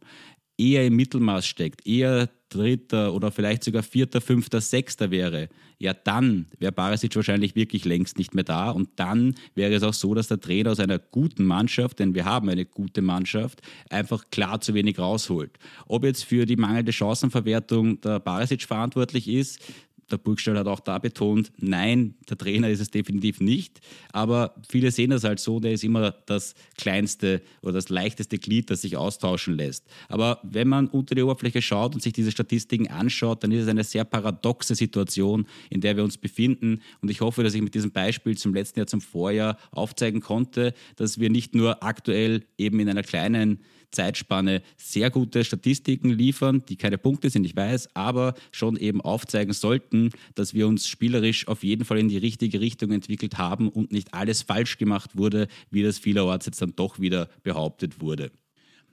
eher 0.60 0.86
im 0.86 0.96
Mittelmaß 0.96 1.46
steckt, 1.46 1.86
eher 1.86 2.28
Dritter 2.50 3.14
oder 3.14 3.30
vielleicht 3.30 3.64
sogar 3.64 3.82
Vierter, 3.82 4.20
Fünfter, 4.20 4.60
Sechster 4.60 5.10
wäre, 5.10 5.48
ja 5.78 5.94
dann 5.94 6.46
wäre 6.58 6.72
Barisic 6.72 7.14
wahrscheinlich 7.16 7.54
wirklich 7.54 7.84
längst 7.84 8.18
nicht 8.18 8.34
mehr 8.34 8.44
da 8.44 8.70
und 8.70 8.90
dann 8.96 9.34
wäre 9.54 9.72
es 9.72 9.82
auch 9.82 9.94
so, 9.94 10.14
dass 10.14 10.28
der 10.28 10.40
Trainer 10.40 10.72
aus 10.72 10.80
einer 10.80 10.98
guten 10.98 11.44
Mannschaft, 11.44 12.00
denn 12.00 12.14
wir 12.14 12.24
haben 12.24 12.48
eine 12.48 12.66
gute 12.66 13.02
Mannschaft, 13.02 13.62
einfach 13.88 14.24
klar 14.30 14.60
zu 14.60 14.74
wenig 14.74 14.98
rausholt. 14.98 15.58
Ob 15.86 16.04
jetzt 16.04 16.24
für 16.24 16.44
die 16.44 16.56
mangelnde 16.56 16.92
Chancenverwertung 16.92 18.00
der 18.00 18.18
Barisic 18.18 18.62
verantwortlich 18.64 19.28
ist, 19.28 19.60
der 20.10 20.18
Burgstall 20.18 20.58
hat 20.58 20.66
auch 20.66 20.80
da 20.80 20.98
betont, 20.98 21.52
nein, 21.58 22.14
der 22.28 22.38
Trainer 22.38 22.68
ist 22.68 22.80
es 22.80 22.90
definitiv 22.90 23.40
nicht. 23.40 23.80
Aber 24.12 24.54
viele 24.68 24.90
sehen 24.90 25.10
das 25.10 25.24
halt 25.24 25.40
so, 25.40 25.60
der 25.60 25.72
ist 25.72 25.84
immer 25.84 26.12
das 26.26 26.54
kleinste 26.76 27.42
oder 27.62 27.72
das 27.72 27.88
leichteste 27.88 28.38
Glied, 28.38 28.70
das 28.70 28.82
sich 28.82 28.96
austauschen 28.96 29.56
lässt. 29.56 29.86
Aber 30.08 30.40
wenn 30.42 30.68
man 30.68 30.88
unter 30.88 31.14
die 31.14 31.22
Oberfläche 31.22 31.62
schaut 31.62 31.94
und 31.94 32.02
sich 32.02 32.12
diese 32.12 32.30
Statistiken 32.30 32.88
anschaut, 32.88 33.42
dann 33.42 33.52
ist 33.52 33.62
es 33.62 33.68
eine 33.68 33.84
sehr 33.84 34.04
paradoxe 34.04 34.74
Situation, 34.74 35.46
in 35.70 35.80
der 35.80 35.96
wir 35.96 36.04
uns 36.04 36.18
befinden. 36.18 36.80
Und 37.00 37.10
ich 37.10 37.20
hoffe, 37.20 37.42
dass 37.42 37.54
ich 37.54 37.62
mit 37.62 37.74
diesem 37.74 37.92
Beispiel 37.92 38.36
zum 38.36 38.54
letzten 38.54 38.80
Jahr, 38.80 38.86
zum 38.86 39.00
Vorjahr 39.00 39.56
aufzeigen 39.70 40.20
konnte, 40.20 40.74
dass 40.96 41.18
wir 41.18 41.30
nicht 41.30 41.54
nur 41.54 41.82
aktuell 41.82 42.44
eben 42.58 42.80
in 42.80 42.88
einer 42.88 43.02
kleinen 43.02 43.60
Zeitspanne 43.90 44.62
sehr 44.76 45.10
gute 45.10 45.44
Statistiken 45.44 46.10
liefern, 46.10 46.62
die 46.68 46.76
keine 46.76 46.98
Punkte 46.98 47.30
sind, 47.30 47.44
ich 47.44 47.56
weiß, 47.56 47.94
aber 47.94 48.34
schon 48.52 48.76
eben 48.76 49.00
aufzeigen 49.00 49.52
sollten, 49.52 50.10
dass 50.34 50.54
wir 50.54 50.66
uns 50.66 50.88
spielerisch 50.88 51.48
auf 51.48 51.62
jeden 51.64 51.84
Fall 51.84 51.98
in 51.98 52.08
die 52.08 52.18
richtige 52.18 52.60
Richtung 52.60 52.92
entwickelt 52.92 53.38
haben 53.38 53.68
und 53.68 53.92
nicht 53.92 54.14
alles 54.14 54.42
falsch 54.42 54.78
gemacht 54.78 55.16
wurde, 55.16 55.48
wie 55.70 55.82
das 55.82 55.98
vielerorts 55.98 56.46
jetzt 56.46 56.62
dann 56.62 56.74
doch 56.76 57.00
wieder 57.00 57.28
behauptet 57.42 58.00
wurde. 58.00 58.30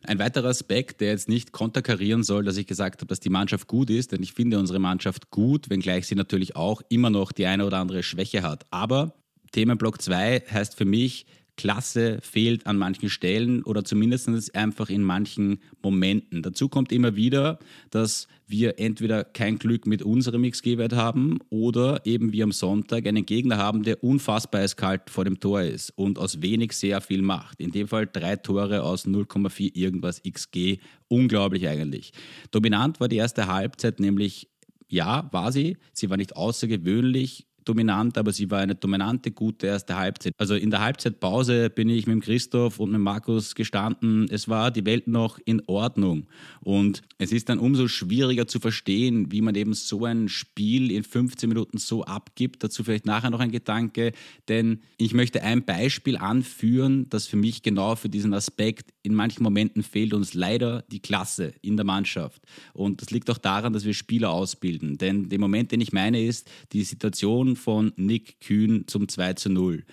Ein 0.03 0.19
weiterer 0.19 0.49
Aspekt, 0.49 1.01
der 1.01 1.09
jetzt 1.09 1.27
nicht 1.27 1.51
konterkarieren 1.51 2.23
soll, 2.23 2.43
dass 2.43 2.57
ich 2.57 2.67
gesagt 2.67 3.01
habe, 3.01 3.07
dass 3.07 3.19
die 3.19 3.29
Mannschaft 3.29 3.67
gut 3.67 3.89
ist, 3.89 4.11
denn 4.11 4.21
ich 4.21 4.33
finde 4.33 4.59
unsere 4.59 4.79
Mannschaft 4.79 5.31
gut, 5.31 5.69
wenngleich 5.69 6.07
sie 6.07 6.15
natürlich 6.15 6.55
auch 6.55 6.81
immer 6.89 7.09
noch 7.09 7.31
die 7.31 7.47
eine 7.47 7.65
oder 7.65 7.79
andere 7.79 8.03
Schwäche 8.03 8.43
hat. 8.43 8.65
Aber 8.69 9.15
Themenblock 9.51 10.01
2 10.01 10.43
heißt 10.51 10.75
für 10.75 10.85
mich, 10.85 11.25
Klasse 11.57 12.19
fehlt 12.21 12.65
an 12.67 12.77
manchen 12.77 13.09
Stellen 13.09 13.63
oder 13.63 13.83
zumindest 13.83 14.55
einfach 14.55 14.89
in 14.89 15.03
manchen 15.03 15.59
Momenten. 15.81 16.41
Dazu 16.43 16.69
kommt 16.69 16.91
immer 16.91 17.15
wieder, 17.15 17.59
dass 17.89 18.27
wir 18.47 18.79
entweder 18.79 19.23
kein 19.23 19.59
Glück 19.59 19.85
mit 19.85 20.01
unserem 20.01 20.49
XG-Wert 20.49 20.93
haben 20.93 21.39
oder 21.49 22.05
eben 22.05 22.31
wie 22.31 22.43
am 22.43 22.51
Sonntag 22.51 23.05
einen 23.07 23.25
Gegner 23.25 23.57
haben, 23.57 23.83
der 23.83 24.03
unfassbar 24.03 24.61
eiskalt 24.61 25.09
vor 25.09 25.25
dem 25.25 25.39
Tor 25.39 25.61
ist 25.61 25.89
und 25.97 26.19
aus 26.19 26.41
wenig 26.41 26.71
sehr 26.73 27.01
viel 27.01 27.21
macht. 27.21 27.59
In 27.59 27.71
dem 27.71 27.87
Fall 27.87 28.07
drei 28.07 28.37
Tore 28.37 28.83
aus 28.83 29.05
0,4 29.05 29.75
irgendwas 29.75 30.21
XG. 30.23 30.77
Unglaublich 31.09 31.67
eigentlich. 31.67 32.13
Dominant 32.51 32.99
war 32.99 33.07
die 33.07 33.17
erste 33.17 33.47
Halbzeit 33.47 33.99
nämlich 33.99 34.47
ja, 34.89 35.27
war 35.31 35.51
sie. 35.51 35.77
Sie 35.91 36.09
war 36.09 36.17
nicht 36.17 36.35
außergewöhnlich 36.35 37.47
dominant, 37.67 38.17
aber 38.17 38.31
sie 38.31 38.49
war 38.49 38.59
eine 38.59 38.75
dominante, 38.75 39.31
gute 39.31 39.67
erste 39.67 39.97
Halbzeit. 39.97 40.33
Also 40.37 40.55
in 40.55 40.71
der 40.71 40.81
Halbzeitpause 40.81 41.69
bin 41.69 41.89
ich 41.89 42.07
mit 42.07 42.23
Christoph 42.23 42.79
und 42.79 42.91
mit 42.91 43.01
Markus 43.01 43.55
gestanden. 43.55 44.27
Es 44.29 44.47
war 44.47 44.71
die 44.71 44.85
Welt 44.85 45.07
noch 45.07 45.39
in 45.45 45.61
Ordnung. 45.67 46.27
Und 46.61 47.01
es 47.17 47.31
ist 47.31 47.49
dann 47.49 47.59
umso 47.59 47.87
schwieriger 47.87 48.47
zu 48.47 48.59
verstehen, 48.59 49.31
wie 49.31 49.41
man 49.41 49.55
eben 49.55 49.73
so 49.73 50.05
ein 50.05 50.29
Spiel 50.29 50.91
in 50.91 51.03
15 51.03 51.49
Minuten 51.49 51.77
so 51.77 52.03
abgibt. 52.03 52.63
Dazu 52.63 52.83
vielleicht 52.83 53.05
nachher 53.05 53.29
noch 53.29 53.39
ein 53.39 53.51
Gedanke, 53.51 54.13
denn 54.47 54.81
ich 54.97 55.13
möchte 55.13 55.43
ein 55.43 55.65
Beispiel 55.65 56.17
anführen, 56.17 57.09
das 57.09 57.27
für 57.27 57.37
mich 57.37 57.61
genau 57.63 57.95
für 57.95 58.09
diesen 58.09 58.33
Aspekt 58.33 58.93
in 59.07 59.15
manchen 59.15 59.43
Momenten 59.43 59.83
fehlt 59.83 60.13
uns 60.13 60.33
leider 60.33 60.83
die 60.91 60.99
Klasse 60.99 61.53
in 61.61 61.77
der 61.77 61.85
Mannschaft. 61.85 62.41
Und 62.73 63.01
das 63.01 63.09
liegt 63.09 63.29
auch 63.29 63.37
daran, 63.37 63.73
dass 63.73 63.85
wir 63.85 63.93
Spieler 63.93 64.31
ausbilden. 64.31 64.97
Denn 64.97 65.29
der 65.29 65.39
Moment, 65.39 65.71
den 65.71 65.81
ich 65.81 65.93
meine, 65.93 66.23
ist 66.23 66.49
die 66.73 66.83
Situation 66.83 67.55
von 67.57 67.91
Nick 67.97 68.39
Kühn 68.39 68.85
zum 68.87 69.07
2 69.07 69.33
zu 69.33 69.49
0. 69.49 69.83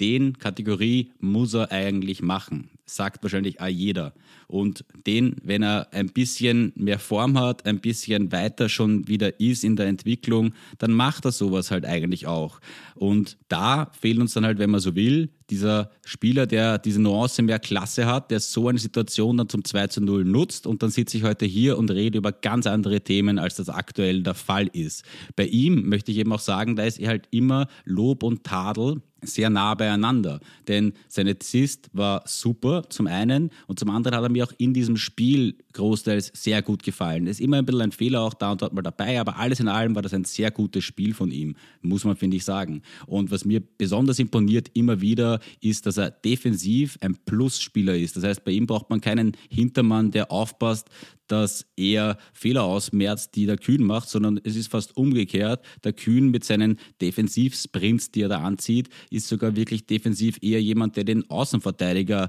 Den 0.00 0.38
Kategorie 0.38 1.12
muss 1.18 1.54
er 1.54 1.70
eigentlich 1.72 2.22
machen, 2.22 2.70
sagt 2.86 3.22
wahrscheinlich 3.22 3.60
auch 3.60 3.66
jeder. 3.66 4.12
Und 4.46 4.84
den, 5.06 5.36
wenn 5.42 5.62
er 5.62 5.88
ein 5.92 6.08
bisschen 6.08 6.72
mehr 6.76 6.98
Form 6.98 7.38
hat, 7.38 7.66
ein 7.66 7.80
bisschen 7.80 8.30
weiter 8.32 8.68
schon 8.68 9.08
wieder 9.08 9.40
ist 9.40 9.64
in 9.64 9.76
der 9.76 9.86
Entwicklung, 9.86 10.52
dann 10.78 10.92
macht 10.92 11.24
er 11.24 11.32
sowas 11.32 11.70
halt 11.70 11.84
eigentlich 11.86 12.26
auch. 12.26 12.60
Und 12.94 13.38
da 13.48 13.90
fehlt 13.98 14.18
uns 14.18 14.34
dann 14.34 14.44
halt, 14.44 14.58
wenn 14.58 14.70
man 14.70 14.80
so 14.80 14.94
will, 14.94 15.30
dieser 15.50 15.90
Spieler, 16.04 16.46
der 16.46 16.78
diese 16.78 17.00
Nuance 17.00 17.42
mehr 17.42 17.58
Klasse 17.58 18.06
hat, 18.06 18.30
der 18.30 18.40
so 18.40 18.68
eine 18.68 18.78
Situation 18.78 19.36
dann 19.36 19.48
zum 19.48 19.64
2 19.64 19.86
zu 19.88 20.00
0 20.00 20.24
nutzt 20.24 20.66
und 20.66 20.82
dann 20.82 20.90
sitze 20.90 21.18
ich 21.18 21.22
heute 21.22 21.44
hier 21.44 21.76
und 21.78 21.90
rede 21.90 22.18
über 22.18 22.32
ganz 22.32 22.66
andere 22.66 23.00
Themen, 23.00 23.38
als 23.38 23.56
das 23.56 23.68
aktuell 23.68 24.22
der 24.22 24.34
Fall 24.34 24.68
ist. 24.68 25.04
Bei 25.36 25.44
ihm 25.44 25.88
möchte 25.88 26.12
ich 26.12 26.18
eben 26.18 26.32
auch 26.32 26.40
sagen, 26.40 26.76
da 26.76 26.84
ist 26.84 26.98
er 26.98 27.08
halt 27.08 27.28
immer 27.30 27.68
Lob 27.84 28.22
und 28.22 28.44
Tadel 28.44 29.02
sehr 29.26 29.50
nah 29.50 29.74
beieinander. 29.74 30.40
Denn 30.68 30.92
sein 31.08 31.28
Assist 31.28 31.88
war 31.92 32.22
super 32.26 32.84
zum 32.88 33.06
einen 33.06 33.50
und 33.66 33.78
zum 33.78 33.90
anderen 33.90 34.16
hat 34.16 34.24
er 34.24 34.30
mir 34.30 34.44
auch 34.44 34.52
in 34.58 34.74
diesem 34.74 34.96
Spiel 34.96 35.56
großteils 35.74 36.32
sehr 36.34 36.62
gut 36.62 36.82
gefallen. 36.82 37.26
Ist 37.26 37.40
immer 37.40 37.58
ein 37.58 37.66
bisschen 37.66 37.82
ein 37.82 37.92
Fehler 37.92 38.22
auch 38.22 38.34
da 38.34 38.52
und 38.52 38.62
dort 38.62 38.72
mal 38.72 38.82
dabei, 38.82 39.20
aber 39.20 39.36
alles 39.38 39.60
in 39.60 39.68
allem 39.68 39.94
war 39.94 40.02
das 40.02 40.14
ein 40.14 40.24
sehr 40.24 40.50
gutes 40.50 40.84
Spiel 40.84 41.14
von 41.14 41.30
ihm, 41.30 41.56
muss 41.82 42.04
man, 42.04 42.16
finde 42.16 42.36
ich, 42.36 42.44
sagen. 42.44 42.82
Und 43.06 43.30
was 43.30 43.44
mir 43.44 43.60
besonders 43.60 44.18
imponiert 44.18 44.70
immer 44.74 45.00
wieder, 45.00 45.40
ist, 45.60 45.86
dass 45.86 45.98
er 45.98 46.10
defensiv 46.10 46.98
ein 47.00 47.16
Plusspieler 47.26 47.96
ist. 47.96 48.16
Das 48.16 48.24
heißt, 48.24 48.44
bei 48.44 48.52
ihm 48.52 48.66
braucht 48.66 48.90
man 48.90 49.00
keinen 49.00 49.36
Hintermann, 49.50 50.10
der 50.10 50.30
aufpasst, 50.30 50.88
dass 51.26 51.66
er 51.76 52.18
Fehler 52.32 52.64
ausmerzt, 52.64 53.34
die 53.34 53.46
der 53.46 53.56
Kühn 53.56 53.82
macht, 53.82 54.08
sondern 54.08 54.40
es 54.44 54.56
ist 54.56 54.68
fast 54.68 54.96
umgekehrt. 54.96 55.64
Der 55.82 55.92
Kühn 55.92 56.30
mit 56.30 56.44
seinen 56.44 56.78
Defensivsprints, 57.00 58.10
die 58.10 58.22
er 58.22 58.28
da 58.28 58.40
anzieht, 58.40 58.88
ist 59.10 59.28
sogar 59.28 59.56
wirklich 59.56 59.86
defensiv 59.86 60.38
eher 60.42 60.62
jemand, 60.62 60.96
der 60.96 61.04
den 61.04 61.28
Außenverteidiger 61.30 62.28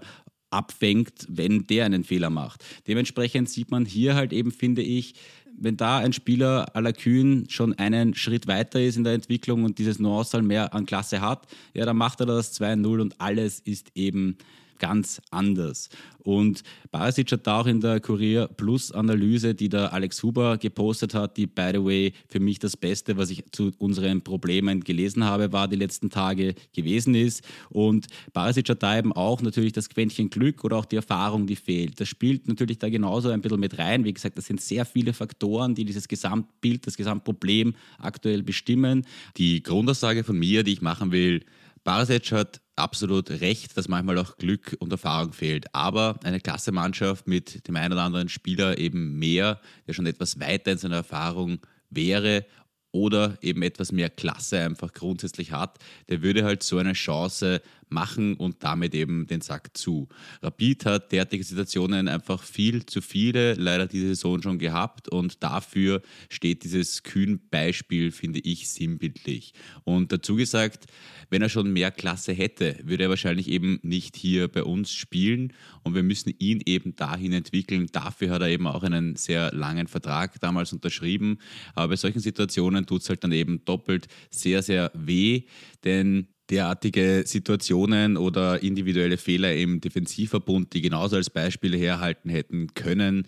abfängt, 0.55 1.27
wenn 1.27 1.67
der 1.67 1.85
einen 1.85 2.03
Fehler 2.03 2.29
macht. 2.29 2.63
Dementsprechend 2.87 3.49
sieht 3.49 3.71
man 3.71 3.85
hier 3.85 4.15
halt 4.15 4.33
eben, 4.33 4.51
finde 4.51 4.81
ich, 4.81 5.15
wenn 5.57 5.77
da 5.77 5.99
ein 5.99 6.13
Spieler 6.13 6.75
à 6.75 6.81
la 6.81 6.91
Kühn 6.91 7.45
schon 7.49 7.73
einen 7.73 8.13
Schritt 8.13 8.47
weiter 8.47 8.81
ist 8.81 8.97
in 8.97 9.03
der 9.03 9.13
Entwicklung 9.13 9.63
und 9.63 9.77
dieses 9.77 9.99
Nuance 9.99 10.41
mehr 10.41 10.73
an 10.73 10.85
Klasse 10.85 11.21
hat, 11.21 11.47
ja, 11.73 11.85
dann 11.85 11.97
macht 11.97 12.19
er 12.19 12.25
das 12.25 12.59
2-0 12.59 13.01
und 13.01 13.21
alles 13.21 13.59
ist 13.59 13.91
eben 13.95 14.37
ganz 14.79 15.21
anders. 15.31 15.89
Und 16.25 16.63
Barisic 16.89 17.31
hat 17.31 17.45
da 17.45 17.59
auch 17.59 17.67
in 17.67 17.81
der 17.81 17.99
Kurier 17.99 18.47
Plus 18.47 18.91
Analyse, 18.91 19.53
die 19.53 19.69
der 19.69 19.93
Alex 19.93 20.23
Huber 20.23 20.57
gepostet 20.57 21.13
hat, 21.13 21.37
die 21.37 21.45
by 21.45 21.69
the 21.73 21.85
way 21.85 22.13
für 22.27 22.39
mich 22.39 22.57
das 22.57 22.75
Beste, 22.75 23.15
was 23.15 23.29
ich 23.29 23.43
zu 23.51 23.71
unseren 23.77 24.23
Problemen 24.23 24.83
gelesen 24.83 25.23
habe, 25.23 25.51
war 25.51 25.67
die 25.67 25.75
letzten 25.75 26.09
Tage 26.09 26.55
gewesen 26.73 27.13
ist. 27.13 27.43
Und 27.69 28.07
Barisic 28.33 28.67
hat 28.69 28.81
da 28.81 28.97
eben 28.97 29.13
auch 29.13 29.41
natürlich 29.43 29.73
das 29.73 29.87
Quäntchen 29.87 30.31
Glück 30.31 30.63
oder 30.63 30.77
auch 30.77 30.85
die 30.85 30.95
Erfahrung, 30.95 31.45
die 31.45 31.55
fehlt. 31.55 31.99
Das 31.99 32.07
spielt 32.07 32.47
natürlich 32.47 32.79
da 32.79 32.89
genauso 32.89 33.29
ein 33.29 33.41
bisschen 33.41 33.59
mit 33.59 33.77
rein. 33.77 34.03
Wie 34.03 34.13
gesagt, 34.13 34.37
das 34.37 34.47
sind 34.47 34.61
sehr 34.61 34.85
viele 34.85 35.13
Faktoren, 35.13 35.75
die 35.75 35.85
dieses 35.85 36.07
Gesamtbild, 36.07 36.87
das 36.87 36.97
Gesamtproblem 36.97 37.75
aktuell 37.99 38.41
bestimmen. 38.41 39.05
Die 39.37 39.61
Grundaussage 39.61 40.23
von 40.23 40.39
mir, 40.39 40.63
die 40.63 40.73
ich 40.73 40.81
machen 40.81 41.11
will, 41.11 41.45
Barisic 41.83 42.31
hat 42.31 42.61
absolut 42.75 43.29
recht, 43.29 43.77
dass 43.77 43.87
manchmal 43.87 44.17
auch 44.17 44.37
Glück 44.37 44.75
und 44.79 44.91
Erfahrung 44.91 45.33
fehlt. 45.33 45.73
Aber 45.73 46.19
eine 46.23 46.39
klasse 46.39 46.71
Mannschaft 46.71 47.27
mit 47.27 47.67
dem 47.67 47.75
einen 47.75 47.93
oder 47.93 48.03
anderen 48.03 48.29
Spieler 48.29 48.77
eben 48.77 49.17
mehr, 49.17 49.61
der 49.87 49.93
schon 49.93 50.05
etwas 50.05 50.39
weiter 50.39 50.71
in 50.71 50.77
seiner 50.77 50.97
Erfahrung 50.97 51.59
wäre 51.89 52.45
oder 52.91 53.37
eben 53.41 53.61
etwas 53.61 53.91
mehr 53.91 54.09
Klasse 54.09 54.59
einfach 54.59 54.93
grundsätzlich 54.93 55.51
hat, 55.51 55.79
der 56.07 56.21
würde 56.21 56.45
halt 56.45 56.63
so 56.63 56.77
eine 56.77 56.93
Chance 56.93 57.61
machen 57.89 58.35
und 58.35 58.63
damit 58.63 58.93
eben 58.95 59.27
den 59.27 59.41
Sack 59.41 59.75
zu. 59.77 60.07
Rapid 60.41 60.85
hat 60.85 61.11
derartige 61.11 61.43
Situationen 61.43 62.07
einfach 62.07 62.43
viel 62.43 62.85
zu 62.85 63.01
viele 63.01 63.53
leider 63.53 63.87
diese 63.87 64.07
Saison 64.07 64.41
schon 64.41 64.59
gehabt 64.59 65.09
und 65.09 65.43
dafür 65.43 66.01
steht 66.29 66.63
dieses 66.63 67.03
Kühn-Beispiel, 67.03 68.11
finde 68.11 68.39
ich, 68.39 68.69
sinnbildlich. 68.69 69.53
Und 69.83 70.11
dazu 70.11 70.35
gesagt, 70.35 70.85
wenn 71.29 71.41
er 71.41 71.49
schon 71.49 71.71
mehr 71.71 71.91
Klasse 71.91 72.33
hätte, 72.33 72.77
würde 72.83 73.03
er 73.03 73.09
wahrscheinlich 73.09 73.49
eben 73.49 73.79
nicht 73.81 74.15
hier 74.15 74.47
bei 74.47 74.63
uns 74.63 74.93
spielen 74.93 75.53
und 75.83 75.95
wir 75.95 76.03
müssen 76.03 76.33
ihn 76.39 76.61
eben 76.65 76.95
dahin 76.95 77.33
entwickeln. 77.33 77.87
Dafür 77.91 78.31
hat 78.31 78.41
er 78.41 78.49
eben 78.49 78.67
auch 78.67 78.83
einen 78.83 79.15
sehr 79.15 79.51
langen 79.53 79.87
Vertrag 79.87 80.39
damals 80.39 80.73
unterschrieben. 80.73 81.39
Aber 81.73 81.89
bei 81.89 81.95
solchen 81.95 82.19
Situationen 82.19 82.85
tut 82.85 83.01
es 83.01 83.09
halt 83.09 83.23
dann 83.23 83.31
eben 83.31 83.63
doppelt 83.65 84.07
sehr, 84.29 84.61
sehr 84.61 84.91
weh, 84.93 85.43
denn 85.83 86.27
derartige 86.49 87.23
Situationen 87.25 88.17
oder 88.17 88.61
individuelle 88.61 89.17
Fehler 89.17 89.55
im 89.55 89.81
Defensivverbund, 89.81 90.73
die 90.73 90.81
genauso 90.81 91.15
als 91.15 91.29
Beispiele 91.29 91.77
herhalten 91.77 92.29
hätten 92.29 92.73
können, 92.73 93.27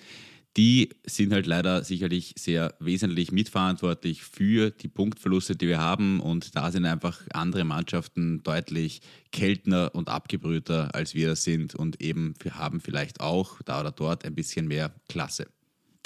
die 0.58 0.90
sind 1.06 1.32
halt 1.34 1.46
leider 1.46 1.84
sicherlich 1.84 2.34
sehr 2.36 2.74
wesentlich 2.80 3.32
mitverantwortlich 3.32 4.24
für 4.24 4.72
die 4.72 4.88
Punktverluste, 4.88 5.56
die 5.56 5.68
wir 5.68 5.78
haben. 5.78 6.20
Und 6.20 6.56
da 6.56 6.72
sind 6.72 6.86
einfach 6.86 7.22
andere 7.32 7.64
Mannschaften 7.64 8.42
deutlich 8.42 9.02
kältner 9.32 9.92
und 9.94 10.10
abgebrühter, 10.10 10.96
als 10.96 11.14
wir 11.14 11.28
das 11.28 11.44
sind. 11.44 11.76
Und 11.76 12.02
eben 12.02 12.34
wir 12.42 12.56
haben 12.56 12.82
vielleicht 12.82 13.22
auch 13.22 13.62
da 13.66 13.82
oder 13.82 13.92
dort 13.92 14.26
ein 14.26 14.34
bisschen 14.34 14.68
mehr 14.68 14.96
Klasse. 15.08 15.46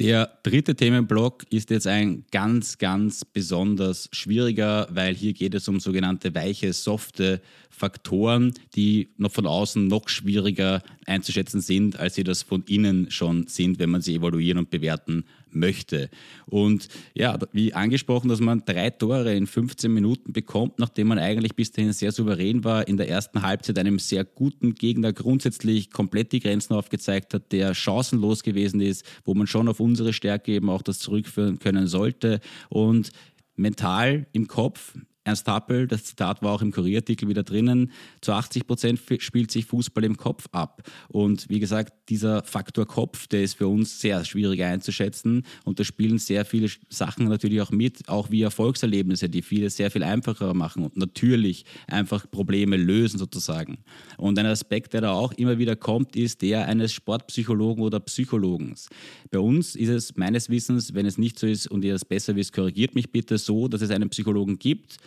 Der 0.01 0.31
dritte 0.41 0.73
Themenblock 0.73 1.45
ist 1.51 1.69
jetzt 1.69 1.85
ein 1.85 2.25
ganz, 2.31 2.79
ganz 2.79 3.23
besonders 3.23 4.09
schwieriger, 4.11 4.87
weil 4.89 5.13
hier 5.13 5.33
geht 5.33 5.53
es 5.53 5.67
um 5.67 5.79
sogenannte 5.79 6.33
weiche, 6.33 6.73
softe 6.73 7.39
Faktoren, 7.69 8.55
die 8.75 9.09
noch 9.17 9.31
von 9.31 9.45
außen 9.45 9.87
noch 9.87 10.09
schwieriger 10.09 10.81
einzuschätzen 11.05 11.61
sind, 11.61 11.99
als 11.99 12.15
sie 12.15 12.23
das 12.23 12.41
von 12.41 12.63
innen 12.67 13.11
schon 13.11 13.45
sind, 13.45 13.77
wenn 13.77 13.91
man 13.91 14.01
sie 14.01 14.15
evaluieren 14.15 14.57
und 14.57 14.71
bewerten 14.71 15.23
möchte. 15.55 16.09
Und 16.45 16.87
ja, 17.13 17.37
wie 17.51 17.73
angesprochen, 17.73 18.29
dass 18.29 18.39
man 18.39 18.63
drei 18.65 18.89
Tore 18.89 19.33
in 19.33 19.47
15 19.47 19.93
Minuten 19.93 20.33
bekommt, 20.33 20.79
nachdem 20.79 21.07
man 21.07 21.19
eigentlich 21.19 21.55
bis 21.55 21.71
dahin 21.71 21.93
sehr 21.93 22.11
souverän 22.11 22.63
war, 22.63 22.87
in 22.87 22.97
der 22.97 23.09
ersten 23.09 23.41
Halbzeit 23.41 23.77
einem 23.77 23.99
sehr 23.99 24.23
guten 24.23 24.73
Gegner 24.75 25.13
grundsätzlich 25.13 25.91
komplett 25.91 26.31
die 26.31 26.39
Grenzen 26.39 26.73
aufgezeigt 26.73 27.33
hat, 27.33 27.51
der 27.51 27.73
chancenlos 27.73 28.43
gewesen 28.43 28.81
ist, 28.81 29.05
wo 29.25 29.33
man 29.33 29.47
schon 29.47 29.67
auf 29.67 29.79
unsere 29.79 30.13
Stärke 30.13 30.53
eben 30.53 30.69
auch 30.69 30.81
das 30.81 30.99
zurückführen 30.99 31.59
können 31.59 31.87
sollte. 31.87 32.39
Und 32.69 33.11
mental 33.55 34.25
im 34.31 34.47
Kopf 34.47 34.93
Ernst 35.23 35.47
Happel, 35.47 35.87
das 35.87 36.03
Zitat 36.03 36.41
war 36.41 36.51
auch 36.51 36.63
im 36.63 36.71
Kurierartikel 36.71 37.29
wieder 37.29 37.43
drinnen, 37.43 37.91
zu 38.21 38.33
80 38.33 38.65
Prozent 38.65 38.99
spielt 39.19 39.51
sich 39.51 39.65
Fußball 39.65 40.03
im 40.03 40.17
Kopf 40.17 40.47
ab. 40.51 40.81
Und 41.09 41.47
wie 41.47 41.59
gesagt, 41.59 41.93
dieser 42.09 42.43
Faktor 42.43 42.87
Kopf, 42.87 43.27
der 43.27 43.43
ist 43.43 43.53
für 43.53 43.67
uns 43.67 43.99
sehr 43.99 44.25
schwierig 44.25 44.63
einzuschätzen. 44.63 45.43
Und 45.63 45.79
da 45.79 45.83
spielen 45.83 46.17
sehr 46.17 46.43
viele 46.43 46.69
Sachen 46.89 47.27
natürlich 47.27 47.61
auch 47.61 47.69
mit, 47.69 48.09
auch 48.09 48.31
wie 48.31 48.41
Erfolgserlebnisse, 48.41 49.29
die 49.29 49.43
vieles 49.43 49.77
sehr 49.77 49.91
viel 49.91 50.03
einfacher 50.03 50.55
machen 50.55 50.83
und 50.83 50.97
natürlich 50.97 51.65
einfach 51.87 52.29
Probleme 52.29 52.75
lösen 52.75 53.19
sozusagen. 53.19 53.77
Und 54.17 54.39
ein 54.39 54.47
Aspekt, 54.47 54.93
der 54.93 55.01
da 55.01 55.11
auch 55.11 55.33
immer 55.33 55.59
wieder 55.59 55.75
kommt, 55.75 56.15
ist 56.15 56.41
der 56.41 56.67
eines 56.67 56.93
Sportpsychologen 56.93 57.83
oder 57.83 57.99
Psychologens. 57.99 58.89
Bei 59.29 59.39
uns 59.39 59.75
ist 59.75 59.89
es 59.89 60.17
meines 60.17 60.49
Wissens, 60.49 60.95
wenn 60.95 61.05
es 61.05 61.19
nicht 61.19 61.37
so 61.37 61.45
ist 61.45 61.67
und 61.67 61.85
ihr 61.85 61.93
es 61.93 62.05
besser 62.05 62.35
wisst, 62.35 62.53
korrigiert 62.53 62.95
mich 62.95 63.11
bitte 63.11 63.37
so, 63.37 63.67
dass 63.67 63.81
es 63.81 63.91
einen 63.91 64.09
Psychologen 64.09 64.57
gibt, 64.57 64.97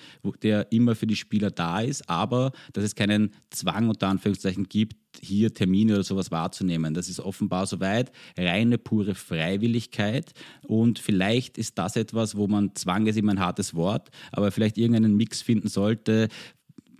der 0.42 0.70
immer 0.72 0.94
für 0.94 1.06
die 1.06 1.16
Spieler 1.16 1.50
da 1.50 1.80
ist, 1.80 2.08
aber 2.08 2.52
dass 2.72 2.84
es 2.84 2.94
keinen 2.94 3.32
Zwang 3.50 3.88
unter 3.88 4.08
Anführungszeichen 4.08 4.68
gibt, 4.68 4.96
hier 5.20 5.54
Termine 5.54 5.94
oder 5.94 6.02
sowas 6.02 6.30
wahrzunehmen. 6.30 6.94
Das 6.94 7.08
ist 7.08 7.20
offenbar 7.20 7.66
soweit 7.66 8.10
reine 8.36 8.78
pure 8.78 9.14
Freiwilligkeit 9.14 10.32
und 10.62 10.98
vielleicht 10.98 11.58
ist 11.58 11.78
das 11.78 11.96
etwas, 11.96 12.36
wo 12.36 12.46
man 12.46 12.74
Zwang 12.74 13.06
ist 13.06 13.16
immer 13.16 13.32
ein 13.32 13.40
hartes 13.40 13.74
Wort, 13.74 14.10
aber 14.32 14.50
vielleicht 14.50 14.78
irgendeinen 14.78 15.16
Mix 15.16 15.42
finden 15.42 15.68
sollte 15.68 16.28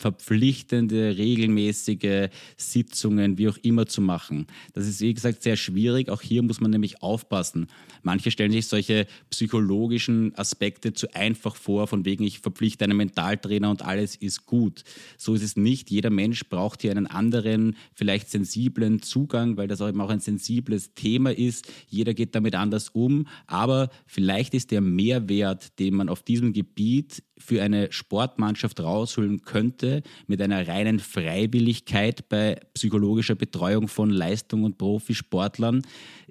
verpflichtende, 0.05 1.17
regelmäßige 1.17 2.29
Sitzungen, 2.59 3.39
wie 3.39 3.49
auch 3.49 3.57
immer 3.63 3.87
zu 3.87 4.03
machen. 4.03 4.47
Das 4.75 4.87
ist, 4.87 5.01
wie 5.01 5.15
gesagt, 5.15 5.43
sehr 5.43 5.57
schwierig. 5.57 6.11
Auch 6.11 6.21
hier 6.21 6.43
muss 6.43 6.61
man 6.61 6.71
nämlich 6.71 7.01
aufpassen. 7.03 7.69
Manche 8.03 8.31
stellen 8.31 8.53
sich 8.53 8.67
solche 8.67 9.07
psychologischen 9.31 10.37
Aspekte 10.37 10.93
zu 10.93 11.15
einfach 11.15 11.57
vor, 11.57 11.87
von 11.87 12.05
wegen, 12.05 12.23
ich 12.23 12.41
verpflichte 12.41 12.85
einen 12.85 12.99
Mentaltrainer 12.99 13.71
und 13.71 13.81
alles 13.81 14.15
ist 14.15 14.45
gut. 14.45 14.85
So 15.17 15.33
ist 15.33 15.43
es 15.43 15.57
nicht. 15.57 15.91
Jeder 15.91 16.11
Mensch 16.11 16.51
braucht 16.51 16.83
hier 16.83 16.91
einen 16.91 17.07
anderen, 17.07 17.75
vielleicht 17.95 18.29
sensiblen 18.29 19.01
Zugang, 19.01 19.57
weil 19.57 19.69
das 19.69 19.81
auch 19.81 19.89
eben 19.89 20.03
auch 20.03 20.11
ein 20.11 20.21
sensibles 20.21 20.93
Thema 20.93 21.35
ist. 21.35 21.67
Jeder 21.89 22.13
geht 22.13 22.35
damit 22.35 22.57
anders 22.57 22.91
um. 22.91 23.27
Aber 23.47 23.89
vielleicht 24.05 24.53
ist 24.53 24.71
der 24.71 24.83
Mehrwert, 24.83 25.79
den 25.79 25.95
man 25.95 26.11
auf 26.11 26.23
diesem 26.23 26.53
Gebiet 26.53 27.23
für 27.39 27.63
eine 27.63 27.93
Sportmannschaft 27.93 28.81
rausholen 28.81 29.43
könnte, 29.43 30.03
mit 30.27 30.41
einer 30.41 30.67
reinen 30.67 30.99
Freiwilligkeit 30.99 32.29
bei 32.29 32.61
psychologischer 32.75 33.35
Betreuung 33.35 33.89
von 33.89 34.11
Leistung 34.11 34.65
und 34.65 34.79
Profisportlern, 34.79 35.83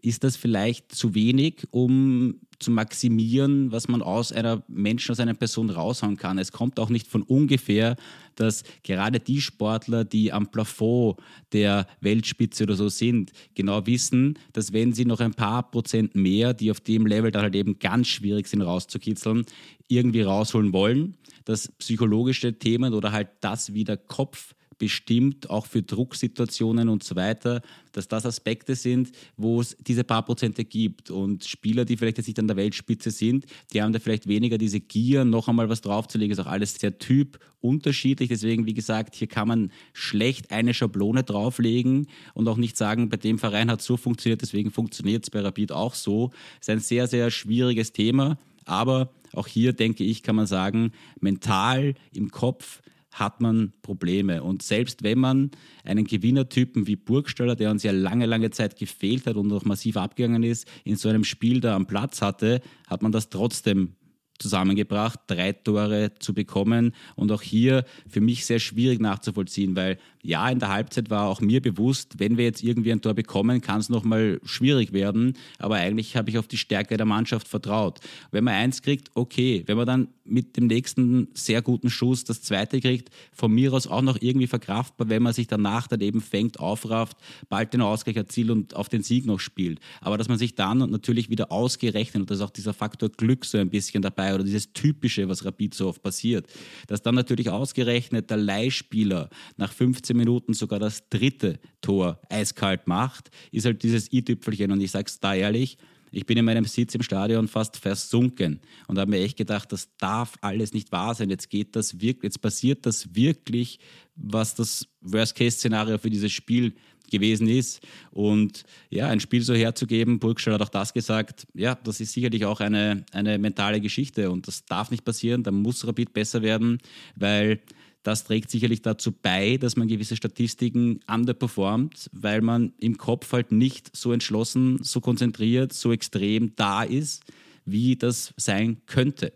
ist 0.02 0.24
das 0.24 0.36
vielleicht 0.36 0.94
zu 0.94 1.16
wenig, 1.16 1.68
um 1.72 2.40
zu 2.63 2.72
maximieren, 2.72 3.72
was 3.72 3.88
man 3.88 4.01
aus 4.01 4.32
einer 4.32 4.63
Menschen, 4.67 5.12
aus 5.12 5.20
einer 5.20 5.34
Person 5.34 5.70
raushauen 5.70 6.17
kann. 6.17 6.38
Es 6.38 6.51
kommt 6.51 6.79
auch 6.79 6.89
nicht 6.89 7.08
von 7.08 7.22
ungefähr, 7.22 7.96
dass 8.36 8.63
gerade 8.82 9.20
die 9.20 9.41
Sportler, 9.41 10.03
die 10.03 10.34
am 10.34 10.48
Plafond 10.48 11.17
der 11.51 11.86
Weltspitze 12.01 12.63
oder 12.63 12.75
so 12.75 12.89
sind, 12.89 13.32
genau 13.53 13.86
wissen, 13.86 14.39
dass 14.53 14.74
wenn 14.74 14.93
sie 14.93 15.05
noch 15.05 15.20
ein 15.20 15.34
paar 15.34 15.70
Prozent 15.70 16.15
mehr, 16.15 16.53
die 16.53 16.72
auf 16.72 16.79
dem 16.79 17.05
Level 17.05 17.32
dann 17.32 17.43
halt 17.43 17.55
eben 17.55 17.77
ganz 17.77 18.08
schwierig 18.08 18.48
sind 18.48 18.62
rauszukitzeln, 18.62 19.46
irgendwie 19.88 20.22
rausholen 20.22 20.74
wollen, 20.74 21.15
dass 21.46 21.72
psychologische 21.74 22.58
Themen 22.58 22.93
oder 22.93 23.12
halt 23.12 23.29
das, 23.41 23.74
wie 23.74 23.84
der 23.84 23.98
Kopf 23.98 24.55
bestimmt, 24.77 25.50
auch 25.50 25.65
für 25.65 25.82
Drucksituationen 25.82 26.89
und 26.89 27.04
so 27.04 27.15
weiter, 27.15 27.62
dass 27.91 28.08
das 28.08 28.26
Aspekte 28.26 28.76
sind, 28.76 29.12
wo 29.38 29.62
es 29.62 29.78
diese 29.80 30.04
paar 30.04 30.26
Prozente 30.26 30.65
gibt. 30.65 31.12
Und 31.12 31.45
Spieler, 31.45 31.86
die 31.86 31.98
vielleicht 31.98 32.17
jetzt 32.17 32.28
nicht 32.28 32.39
an 32.39 32.48
der 32.48 32.58
Weltspitze 32.58 33.12
sind, 33.12 33.45
die 33.71 33.82
haben 33.82 33.93
da 33.93 34.00
vielleicht 34.00 34.28
weniger 34.28 34.58
diese 34.58 34.80
Gier, 34.80 35.26
noch 35.26 35.48
einmal 35.48 35.69
was 35.69 35.82
draufzulegen. 35.82 36.32
Ist 36.32 36.39
auch 36.39 36.48
alles 36.48 36.76
sehr 36.76 36.98
typunterschiedlich. 36.98 38.30
Deswegen, 38.30 38.65
wie 38.65 38.74
gesagt, 38.74 39.15
hier 39.15 39.28
kann 39.28 39.48
man 39.48 39.71
schlecht 39.93 40.52
eine 40.52 40.74
Schablone 40.74 41.24
drauflegen 41.24 42.08
und 42.34 42.48
auch 42.48 42.58
nicht 42.58 42.78
sagen, 42.78 43.10
bei 43.10 43.17
dem 43.17 43.39
Verein 43.39 43.69
hat 43.69 43.80
es 43.82 43.86
so 43.86 43.98
funktioniert, 43.98 44.41
deswegen 44.41 44.71
funktioniert 44.71 45.24
es 45.24 45.30
bei 45.30 45.41
Rapid 45.41 45.71
auch 45.71 45.93
so. 45.93 46.32
Ist 46.60 46.69
ein 46.69 46.80
sehr, 46.80 47.08
sehr 47.08 47.32
schwieriges 47.32 47.93
Thema. 47.93 48.38
Aber 48.65 49.12
auch 49.34 49.48
hier 49.48 49.74
denke 49.74 50.04
ich, 50.04 50.24
kann 50.24 50.36
man 50.36 50.48
sagen, 50.48 50.91
mental 51.19 51.95
im 52.13 52.32
Kopf 52.32 52.82
hat 53.13 53.41
man 53.41 53.73
Probleme. 53.82 54.43
Und 54.43 54.63
selbst 54.63 55.04
wenn 55.04 55.19
man 55.19 55.52
einen 55.84 56.06
Gewinnertypen 56.06 56.88
wie 56.88 56.95
Burgstaller, 56.95 57.56
der 57.56 57.71
uns 57.71 57.84
ja 57.84 57.91
lange, 57.91 58.26
lange 58.26 58.49
Zeit 58.49 58.76
gefehlt 58.76 59.28
hat 59.28 59.36
und 59.36 59.47
noch 59.47 59.65
massiv 59.65 59.97
abgegangen 59.97 60.43
ist, 60.43 60.67
in 60.84 60.95
so 60.95 61.10
einem 61.10 61.23
Spiel 61.23 61.62
da 61.62 61.76
am 61.76 61.86
Platz 61.86 62.21
hatte, 62.21 62.62
hat 62.88 63.02
man 63.02 63.12
das 63.12 63.30
trotzdem 63.30 63.95
zusammengebracht, 64.43 65.19
drei 65.27 65.53
Tore 65.53 66.12
zu 66.19 66.34
bekommen. 66.34 66.93
Und 67.15 67.32
auch 67.32 67.41
hier 67.41 67.86
für 68.08 68.21
mich 68.21 68.45
sehr 68.45 68.60
schwierig 68.60 68.99
nachzuvollziehen, 68.99 69.75
weil 69.75 69.97
ja, 70.21 70.47
in 70.49 70.60
der 70.60 70.69
Halbzeit 70.69 71.10
war 71.10 71.27
auch 71.27 71.41
mir 71.41 71.62
bewusst, 71.62 72.13
wenn 72.17 72.38
wir 72.38 72.45
jetzt 72.45 72.63
irgendwie 72.63 72.93
ein 72.93 73.01
Tor 73.01 73.13
bekommen, 73.13 73.60
kann 73.60 73.82
es 73.82 73.89
nochmal 73.89 74.39
schwierig 74.45 74.93
werden. 74.93 75.34
Aber 75.60 75.75
eigentlich 75.75 76.15
habe 76.15 76.29
ich 76.29 76.38
auf 76.38 76.47
die 76.47 76.58
Stärke 76.58 76.95
der 76.95 77.06
Mannschaft 77.06 77.47
vertraut. 77.47 77.99
Wenn 78.32 78.45
man 78.45 78.53
eins 78.53 78.82
kriegt, 78.82 79.12
okay. 79.15 79.63
Wenn 79.65 79.75
man 79.75 79.86
dann 79.86 80.08
mit 80.23 80.56
dem 80.56 80.67
nächsten 80.67 81.27
sehr 81.34 81.62
guten 81.62 81.89
Schuss 81.89 82.23
das 82.23 82.41
zweite 82.41 82.79
kriegt, 82.79 83.10
von 83.34 83.51
mir 83.51 83.73
aus 83.73 83.86
auch 83.86 84.01
noch 84.01 84.17
irgendwie 84.21 84.47
verkraftbar, 84.47 85.10
wenn 85.10 85.23
man 85.23 85.34
sich 85.34 85.47
danach 85.47 85.88
dann 85.88 85.99
eben 85.99 86.21
fängt, 86.21 86.58
aufrafft, 86.60 87.17
bald 87.49 87.73
den 87.73 87.82
Ausgleich 87.82 88.15
erzielt 88.15 88.49
und 88.49 88.75
auf 88.75 88.88
den 88.88 89.03
Sieg 89.03 89.25
noch 89.25 89.41
spielt. 89.41 89.79
Aber 89.99 90.17
dass 90.17 90.29
man 90.29 90.38
sich 90.38 90.56
dann 90.56 90.77
natürlich 90.77 91.29
wieder 91.29 91.51
ausgerechnet, 91.51 92.21
und 92.21 92.32
das 92.32 92.38
ist 92.38 92.43
auch 92.43 92.49
dieser 92.49 92.73
Faktor 92.73 93.10
Glück 93.10 93.43
so 93.43 93.58
ein 93.58 93.69
bisschen 93.69 94.01
dabei 94.01 94.33
oder 94.36 94.43
dieses 94.43 94.74
Typische, 94.74 95.28
was 95.28 95.46
Rapid 95.46 95.74
so 95.74 95.88
oft 95.88 96.02
passiert, 96.02 96.48
dass 96.88 97.02
dann 97.02 97.15
natürlich 97.15 97.50
ausgerechnet 97.50 98.30
der 98.30 98.38
Leihspieler 98.38 99.30
nach 99.58 99.72
15 99.72 100.04
15 100.04 100.17
Minuten 100.17 100.54
sogar 100.54 100.80
das 100.80 101.08
dritte 101.10 101.60
Tor 101.82 102.19
eiskalt 102.30 102.88
macht, 102.88 103.30
ist 103.52 103.65
halt 103.65 103.84
dieses 103.84 104.12
i-Tüpfelchen. 104.12 104.72
Und 104.72 104.82
ich 104.82 104.91
sage 104.91 105.06
es 105.08 105.19
da 105.19 105.34
ehrlich, 105.34 105.78
ich 106.12 106.26
bin 106.26 106.38
in 106.38 106.46
meinem 106.46 106.65
Sitz 106.65 106.93
im 106.93 107.02
Stadion 107.02 107.48
fast 107.48 107.78
versunken 107.78 108.60
und 108.88 109.00
habe 109.00 109.10
mir 109.10 109.24
echt 109.24 109.38
gedacht, 109.38 109.72
das 109.72 109.89
darf 109.98 110.36
alles 110.41 110.74
nicht 110.74 110.91
wahr 110.91 111.15
sein. 111.15 111.30
Jetzt 111.30 111.50
geht 111.50 111.76
das 111.76 112.00
wirklich, 112.02 112.24
jetzt 112.24 112.41
passiert 112.41 112.86
das 112.86 113.15
wirklich, 113.15 113.80
was 114.15 114.54
das 114.54 114.88
Worst-Case-Szenario 115.02 115.98
für 115.98 116.12
dieses 116.12 116.32
Spiel 116.32 116.76
gewesen 117.13 117.47
ist. 117.47 117.82
Und 118.12 118.63
ja, 118.89 119.08
ein 119.08 119.21
Spiel 119.21 119.41
so 119.41 119.54
herzugeben, 119.54 120.19
Burgstall 120.19 120.56
hat 120.56 120.62
auch 120.62 120.69
das 120.69 120.93
gesagt, 120.93 121.47
ja, 121.54 121.76
das 121.76 122.02
ist 122.02 122.12
sicherlich 122.12 122.43
auch 122.45 122.60
eine, 122.60 123.06
eine 123.13 123.38
mentale 123.38 123.80
Geschichte 123.80 124.30
und 124.30 124.47
das 124.47 124.65
darf 124.65 124.91
nicht 124.91 125.06
passieren. 125.06 125.43
Da 125.43 125.52
muss 125.52 125.88
Rapid 125.88 126.13
besser 126.13 126.41
werden, 126.41 126.80
weil 127.15 127.62
das 128.04 128.26
trägt 128.26 128.52
sicherlich 128.52 128.82
dazu 128.82 129.13
bei, 129.13 129.58
dass 129.58 129.78
man 129.78 129.88
gewisse 129.88 130.17
Statistiken 130.17 130.99
underperformt, 131.08 132.10
weil 132.12 132.41
man 132.41 132.73
im 132.80 132.97
Kopf 132.97 133.32
halt 133.32 133.54
nicht 133.54 133.95
so 133.95 134.12
entschlossen, 134.12 134.80
so 134.84 134.99
konzentriert, 134.99 135.71
so 135.71 135.93
extrem 135.93 136.54
da 136.58 136.84
ist, 136.84 137.23
wie 137.65 137.95
das 137.95 138.34
sein 138.36 138.82
könnte. 138.88 139.32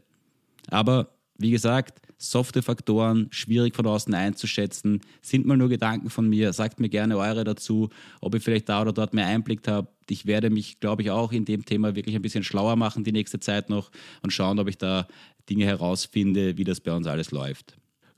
Aber 0.69 1.15
wie 1.37 1.51
gesagt, 1.51 2.01
softe 2.17 2.61
Faktoren, 2.61 3.27
schwierig 3.31 3.75
von 3.75 3.85
außen 3.85 4.13
einzuschätzen, 4.13 5.01
sind 5.21 5.45
mal 5.45 5.57
nur 5.57 5.69
Gedanken 5.69 6.09
von 6.09 6.27
mir. 6.27 6.53
Sagt 6.53 6.79
mir 6.79 6.89
gerne 6.89 7.17
eure 7.17 7.43
dazu, 7.43 7.89
ob 8.21 8.35
ich 8.35 8.43
vielleicht 8.43 8.69
da 8.69 8.81
oder 8.81 8.93
dort 8.93 9.13
mehr 9.13 9.27
Einblick 9.27 9.67
habe. 9.67 9.87
Ich 10.09 10.25
werde 10.25 10.49
mich, 10.49 10.79
glaube 10.79 11.01
ich, 11.01 11.11
auch 11.11 11.31
in 11.31 11.45
dem 11.45 11.65
Thema 11.65 11.95
wirklich 11.95 12.15
ein 12.15 12.21
bisschen 12.21 12.43
schlauer 12.43 12.75
machen 12.75 13.03
die 13.03 13.11
nächste 13.11 13.39
Zeit 13.39 13.69
noch 13.69 13.91
und 14.23 14.31
schauen, 14.31 14.59
ob 14.59 14.67
ich 14.67 14.77
da 14.77 15.07
Dinge 15.49 15.65
herausfinde, 15.65 16.57
wie 16.57 16.63
das 16.63 16.79
bei 16.79 16.93
uns 16.93 17.07
alles 17.07 17.31
läuft. 17.31 17.77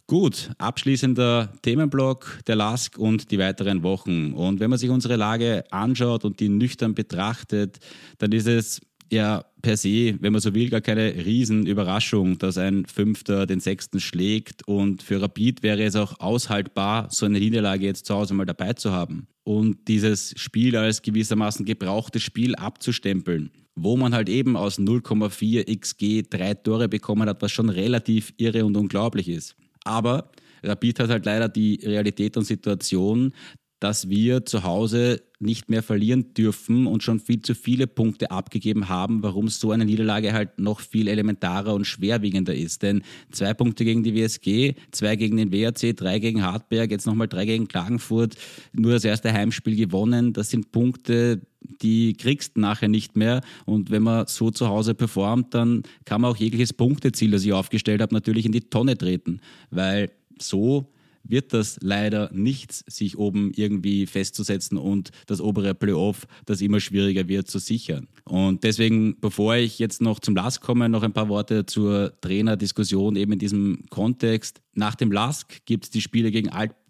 Gut, 0.10 0.50
abschließender 0.58 1.54
Themenblock 1.62 2.40
der 2.48 2.56
LASK 2.56 2.98
und 2.98 3.30
die 3.30 3.38
weiteren 3.38 3.84
Wochen. 3.84 4.34
Und 4.34 4.60
wenn 4.60 4.72
man 4.72 4.80
sich 4.80 4.90
unsere 4.90 5.18
Lage 5.18 5.66
anschaut 5.70 6.26
und 6.26 6.40
die 6.40 6.50
nüchtern 6.50 6.96
betrachtet, 6.96 7.78
dann 8.18 8.32
ist 8.32 8.48
es 8.48 8.82
ja 9.12 9.46
per 9.62 9.78
se, 9.78 10.18
wenn 10.20 10.32
man 10.32 10.42
so 10.42 10.54
will, 10.54 10.70
gar 10.70 10.82
keine 10.82 11.14
Riesenüberraschung, 11.14 12.38
dass 12.38 12.58
ein 12.58 12.86
Fünfter 12.86 13.46
den 13.46 13.60
Sechsten 13.60 14.00
schlägt. 14.00 14.68
Und 14.68 15.04
für 15.04 15.22
Rapid 15.22 15.64
wäre 15.64 15.84
es 15.84 15.96
auch 15.96 16.20
aushaltbar, 16.20 17.08
so 17.12 17.26
eine 17.26 17.40
Niederlage 17.40 17.86
jetzt 17.86 18.06
zu 18.06 18.16
Hause 18.16 18.34
mal 18.34 18.46
dabei 18.46 18.74
zu 18.74 18.92
haben. 18.92 19.28
Und 19.44 19.88
dieses 19.88 20.34
Spiel 20.38 20.76
als 20.76 21.02
gewissermaßen 21.02 21.66
gebrauchtes 21.66 22.22
Spiel 22.22 22.56
abzustempeln, 22.56 23.52
wo 23.76 23.98
man 23.98 24.14
halt 24.14 24.30
eben 24.30 24.56
aus 24.56 24.80
0,4 24.80 25.66
XG 25.80 26.24
drei 26.30 26.54
Tore 26.54 26.88
bekommen 26.88 27.28
hat, 27.28 27.42
was 27.42 27.52
schon 27.52 27.70
relativ 27.70 28.34
irre 28.38 28.66
und 28.66 28.78
unglaublich 28.78 29.28
ist. 29.28 29.56
Aber 29.84 30.32
Rapid 30.64 31.00
hat 31.00 31.10
halt 31.10 31.26
leider 31.26 31.50
die 31.50 31.80
Realität 31.84 32.38
und 32.38 32.44
Situation, 32.44 33.34
dass 33.80 34.10
wir 34.10 34.46
zu 34.46 34.64
Hause 34.64 35.22
nicht 35.40 35.70
mehr 35.70 35.82
verlieren 35.82 36.34
dürfen 36.34 36.86
und 36.86 37.02
schon 37.02 37.20
viel 37.20 37.42
zu 37.42 37.56
viele 37.56 37.88
Punkte 37.88 38.30
abgegeben 38.30 38.90
haben, 38.90 39.24
warum 39.24 39.48
so 39.48 39.72
eine 39.72 39.86
Niederlage 39.86 40.34
halt 40.34 40.60
noch 40.60 40.82
viel 40.82 41.08
elementarer 41.08 41.74
und 41.74 41.86
schwerwiegender 41.86 42.54
ist. 42.54 42.84
Denn 42.84 43.04
zwei 43.32 43.54
Punkte 43.54 43.86
gegen 43.86 44.04
die 44.04 44.16
WSG, 44.16 44.76
zwei 44.92 45.16
gegen 45.16 45.38
den 45.38 45.54
WRC, 45.54 45.96
drei 45.96 46.20
gegen 46.20 46.44
Hartberg, 46.44 46.92
jetzt 46.92 47.06
nochmal 47.06 47.30
drei 47.30 47.46
gegen 47.46 47.70
Klagenfurt, 47.70 48.36
nur 48.74 48.92
das 48.92 49.06
erste 49.06 49.32
Heimspiel 49.32 49.78
gewonnen, 49.78 50.34
das 50.34 50.50
sind 50.50 50.74
Punkte, 50.74 51.42
die 51.82 52.14
kriegst 52.14 52.58
nachher 52.58 52.90
nicht 52.90 53.16
mehr. 53.16 53.42
Und 53.66 53.92
wenn 53.92 54.04
man 54.04 54.28
so 54.28 54.52
zu 54.52 54.68
Hause 54.68 54.94
performt, 54.94 55.54
dann 55.54 55.84
kann 56.04 56.20
man 56.22 56.32
auch 56.32 56.38
jegliches 56.38 56.74
Punkteziel, 56.74 57.32
das 57.32 57.46
ich 57.46 57.54
aufgestellt 57.54 58.02
habe, 58.02 58.14
natürlich 58.14 58.46
in 58.46 58.52
die 58.52 58.70
Tonne 58.70 58.98
treten. 58.98 59.40
Weil 59.70 60.12
so 60.38 60.92
wird 61.30 61.54
das 61.54 61.78
leider 61.82 62.30
nichts, 62.34 62.84
sich 62.88 63.18
oben 63.18 63.52
irgendwie 63.56 64.06
festzusetzen 64.06 64.78
und 64.78 65.12
das 65.28 65.42
obere 65.42 65.76
Playoff, 65.76 66.28
das 66.46 66.62
immer 66.62 66.80
schwieriger 66.80 67.28
wird, 67.28 67.50
zu 67.50 67.60
sichern. 67.60 68.08
Und 68.26 68.64
deswegen, 68.64 69.20
bevor 69.20 69.56
ich 69.56 69.80
jetzt 69.80 70.02
noch 70.02 70.20
zum 70.20 70.36
Lask 70.36 70.62
komme, 70.62 70.90
noch 70.90 71.04
ein 71.04 71.14
paar 71.14 71.30
Worte 71.30 71.66
zur 71.66 72.14
Trainerdiskussion 72.22 73.16
eben 73.16 73.34
in 73.34 73.40
diesem 73.40 73.86
Kontext. 73.90 74.62
Nach 74.74 74.96
dem 74.96 75.12
Lask 75.12 75.66
gibt 75.66 75.86
es 75.86 75.90
die 75.90 76.02
Spiele 76.02 76.32
gegen 76.32 76.50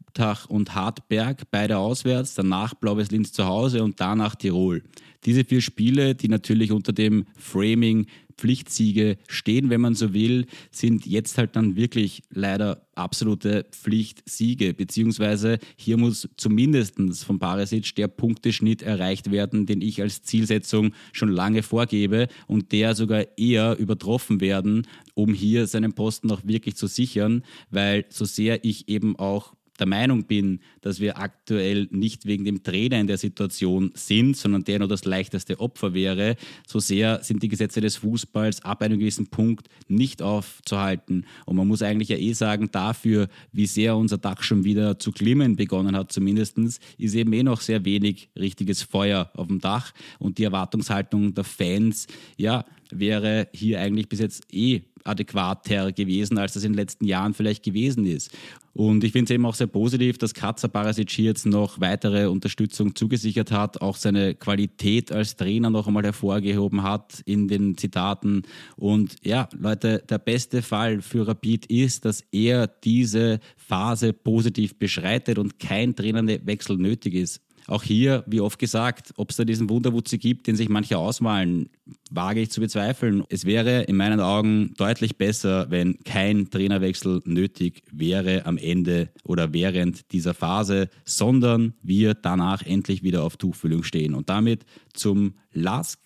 Altach 0.09 0.49
und 0.49 0.73
Hartberg, 0.73 1.43
beide 1.51 1.77
auswärts, 1.77 2.33
danach 2.33 2.73
Blaues 2.73 3.11
Linz 3.11 3.31
zu 3.31 3.45
Hause 3.45 3.83
und 3.83 4.01
danach 4.01 4.35
Tirol. 4.35 4.81
Diese 5.25 5.45
vier 5.45 5.61
Spiele, 5.61 6.15
die 6.15 6.29
natürlich 6.29 6.71
unter 6.71 6.93
dem 6.93 7.25
Framing 7.37 8.07
Pflichtsiege 8.35 9.17
stehen, 9.27 9.69
wenn 9.69 9.81
man 9.81 9.95
so 9.95 10.13
will, 10.13 10.45
sind 10.71 11.05
jetzt 11.05 11.37
halt 11.37 11.57
dann 11.57 11.75
wirklich 11.75 12.23
leider 12.29 12.87
absolute 12.95 13.65
Pflichtsiege, 13.71 14.73
beziehungsweise 14.73 15.59
hier 15.75 15.97
muss 15.97 16.27
zumindest 16.37 16.95
von 17.25 17.37
Barisic 17.37 17.93
der 17.95 18.07
Punkteschnitt 18.07 18.81
erreicht 18.81 19.29
werden, 19.29 19.65
den 19.65 19.81
ich 19.81 20.01
als 20.01 20.23
Zielsetzung 20.23 20.93
schon 21.11 21.29
lange 21.29 21.63
vorgebe 21.63 22.29
und 22.47 22.71
der 22.71 22.95
sogar 22.95 23.25
eher 23.37 23.77
übertroffen 23.77 24.39
werden, 24.39 24.87
um 25.15 25.33
hier 25.33 25.67
seinen 25.67 25.93
Posten 25.93 26.31
auch 26.31 26.41
wirklich 26.45 26.77
zu 26.77 26.87
sichern, 26.87 27.43
weil 27.69 28.05
so 28.07 28.23
sehr 28.23 28.63
ich 28.63 28.87
eben 28.87 29.17
auch 29.17 29.53
der 29.79 29.87
Meinung 29.87 30.25
bin, 30.25 30.59
dass 30.81 30.99
wir 30.99 31.17
aktuell 31.17 31.87
nicht 31.91 32.25
wegen 32.25 32.45
dem 32.45 32.63
Trainer 32.63 32.99
in 32.99 33.07
der 33.07 33.17
Situation 33.17 33.91
sind, 33.93 34.37
sondern 34.37 34.63
der 34.63 34.79
nur 34.79 34.87
das 34.87 35.05
leichteste 35.05 35.59
Opfer 35.59 35.93
wäre, 35.93 36.35
so 36.67 36.79
sehr 36.79 37.23
sind 37.23 37.43
die 37.43 37.47
Gesetze 37.47 37.81
des 37.81 37.97
Fußballs 37.97 38.63
ab 38.63 38.81
einem 38.81 38.99
gewissen 38.99 39.27
Punkt 39.27 39.67
nicht 39.87 40.21
aufzuhalten. 40.21 41.25
Und 41.45 41.55
man 41.55 41.67
muss 41.67 41.81
eigentlich 41.81 42.09
ja 42.09 42.17
eh 42.17 42.33
sagen, 42.33 42.69
dafür, 42.71 43.27
wie 43.51 43.65
sehr 43.65 43.95
unser 43.95 44.17
Dach 44.17 44.43
schon 44.43 44.63
wieder 44.63 44.99
zu 44.99 45.11
glimmen 45.11 45.55
begonnen 45.55 45.95
hat, 45.95 46.11
zumindest, 46.11 46.57
ist 46.97 47.15
eben 47.15 47.33
eh 47.33 47.43
noch 47.43 47.61
sehr 47.61 47.85
wenig 47.85 48.29
richtiges 48.37 48.83
Feuer 48.83 49.31
auf 49.35 49.47
dem 49.47 49.59
Dach. 49.59 49.93
Und 50.17 50.37
die 50.37 50.43
Erwartungshaltung 50.43 51.33
der 51.33 51.43
Fans, 51.43 52.07
ja, 52.37 52.65
wäre 52.91 53.47
hier 53.53 53.79
eigentlich 53.79 54.09
bis 54.09 54.19
jetzt 54.19 54.43
eh 54.51 54.81
adäquater 55.05 55.91
gewesen, 55.91 56.37
als 56.37 56.53
das 56.53 56.63
in 56.63 56.73
den 56.73 56.77
letzten 56.77 57.05
Jahren 57.05 57.33
vielleicht 57.33 57.63
gewesen 57.63 58.05
ist. 58.05 58.31
Und 58.73 59.03
ich 59.03 59.11
finde 59.11 59.25
es 59.25 59.35
eben 59.35 59.45
auch 59.45 59.55
sehr 59.55 59.67
positiv, 59.67 60.17
dass 60.17 60.33
Katzer 60.33 60.69
Barasic 60.69 61.17
jetzt 61.17 61.45
noch 61.45 61.81
weitere 61.81 62.27
Unterstützung 62.27 62.95
zugesichert 62.95 63.51
hat, 63.51 63.81
auch 63.81 63.97
seine 63.97 64.35
Qualität 64.35 65.11
als 65.11 65.35
Trainer 65.35 65.69
noch 65.69 65.87
einmal 65.87 66.03
hervorgehoben 66.03 66.83
hat 66.83 67.21
in 67.25 67.47
den 67.47 67.77
Zitaten. 67.77 68.43
Und 68.77 69.15
ja, 69.23 69.49
Leute, 69.59 70.03
der 70.09 70.19
beste 70.19 70.61
Fall 70.61 71.01
für 71.01 71.27
Rapid 71.27 71.65
ist, 71.65 72.05
dass 72.05 72.23
er 72.31 72.67
diese 72.67 73.39
Phase 73.57 74.13
positiv 74.13 74.77
beschreitet 74.77 75.39
und 75.39 75.59
kein 75.59 75.95
Trainerwechsel 75.95 76.77
nötig 76.77 77.15
ist. 77.15 77.41
Auch 77.69 77.83
hier, 77.83 78.23
wie 78.25 78.41
oft 78.41 78.57
gesagt, 78.57 79.13
ob 79.17 79.29
es 79.29 79.37
da 79.37 79.45
diesen 79.45 79.69
Wunderwutzi 79.69 80.17
gibt, 80.17 80.47
den 80.47 80.55
sich 80.55 80.69
manche 80.69 80.97
ausmalen, 80.97 81.69
wage 82.09 82.41
ich 82.41 82.49
zu 82.49 82.61
bezweifeln. 82.61 83.23
Es 83.29 83.45
wäre 83.45 83.83
in 83.83 83.95
meinen 83.95 84.19
Augen 84.19 84.73
deutlich 84.75 85.17
besser, 85.17 85.69
wenn 85.69 85.99
kein 86.03 86.49
Trainerwechsel 86.49 87.21
nötig 87.25 87.83
wäre 87.91 88.47
am 88.47 88.57
Ende 88.57 89.09
oder 89.23 89.53
während 89.53 90.11
dieser 90.13 90.33
Phase, 90.33 90.89
sondern 91.05 91.75
wir 91.83 92.15
danach 92.15 92.63
endlich 92.63 93.03
wieder 93.03 93.21
auf 93.23 93.37
Tuchfüllung 93.37 93.83
stehen. 93.83 94.15
Und 94.15 94.29
damit 94.29 94.65
zum 94.93 95.35
Lask 95.53 95.99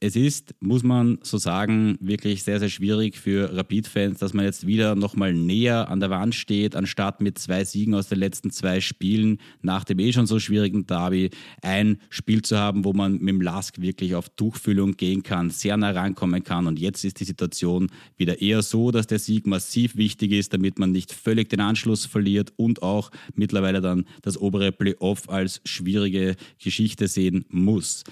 es 0.00 0.16
ist, 0.16 0.54
muss 0.60 0.82
man 0.82 1.18
so 1.22 1.38
sagen, 1.38 1.98
wirklich 2.00 2.42
sehr, 2.42 2.58
sehr 2.58 2.68
schwierig 2.68 3.16
für 3.16 3.54
Rapid-Fans, 3.56 4.18
dass 4.18 4.34
man 4.34 4.44
jetzt 4.44 4.66
wieder 4.66 4.94
nochmal 4.94 5.32
näher 5.32 5.88
an 5.88 6.00
der 6.00 6.10
Wand 6.10 6.34
steht, 6.34 6.76
anstatt 6.76 7.20
mit 7.20 7.38
zwei 7.38 7.64
Siegen 7.64 7.94
aus 7.94 8.08
den 8.08 8.18
letzten 8.18 8.50
zwei 8.50 8.80
Spielen 8.80 9.38
nach 9.62 9.84
dem 9.84 9.98
eh 9.98 10.12
schon 10.12 10.26
so 10.26 10.38
schwierigen 10.38 10.86
Derby 10.86 11.30
ein 11.62 11.98
Spiel 12.10 12.42
zu 12.42 12.58
haben, 12.58 12.84
wo 12.84 12.92
man 12.92 13.12
mit 13.18 13.28
dem 13.28 13.40
Lask 13.40 13.80
wirklich 13.80 14.14
auf 14.14 14.28
Tuchfüllung 14.30 14.96
gehen 14.96 15.22
kann, 15.22 15.50
sehr 15.50 15.76
nah 15.76 15.90
rankommen 15.90 16.44
kann. 16.44 16.66
Und 16.66 16.78
jetzt 16.78 17.04
ist 17.04 17.20
die 17.20 17.24
Situation 17.24 17.88
wieder 18.16 18.40
eher 18.40 18.62
so, 18.62 18.90
dass 18.90 19.06
der 19.06 19.18
Sieg 19.18 19.46
massiv 19.46 19.96
wichtig 19.96 20.32
ist, 20.32 20.52
damit 20.52 20.78
man 20.78 20.92
nicht 20.92 21.12
völlig 21.12 21.48
den 21.48 21.60
Anschluss 21.60 22.06
verliert 22.06 22.52
und 22.56 22.82
auch 22.82 23.10
mittlerweile 23.34 23.80
dann 23.80 24.04
das 24.22 24.40
obere 24.40 24.72
Playoff 24.72 25.28
als 25.28 25.60
schwierige 25.64 26.36
Geschichte 26.58 27.08
sehen 27.08 27.44
muss 27.48 28.04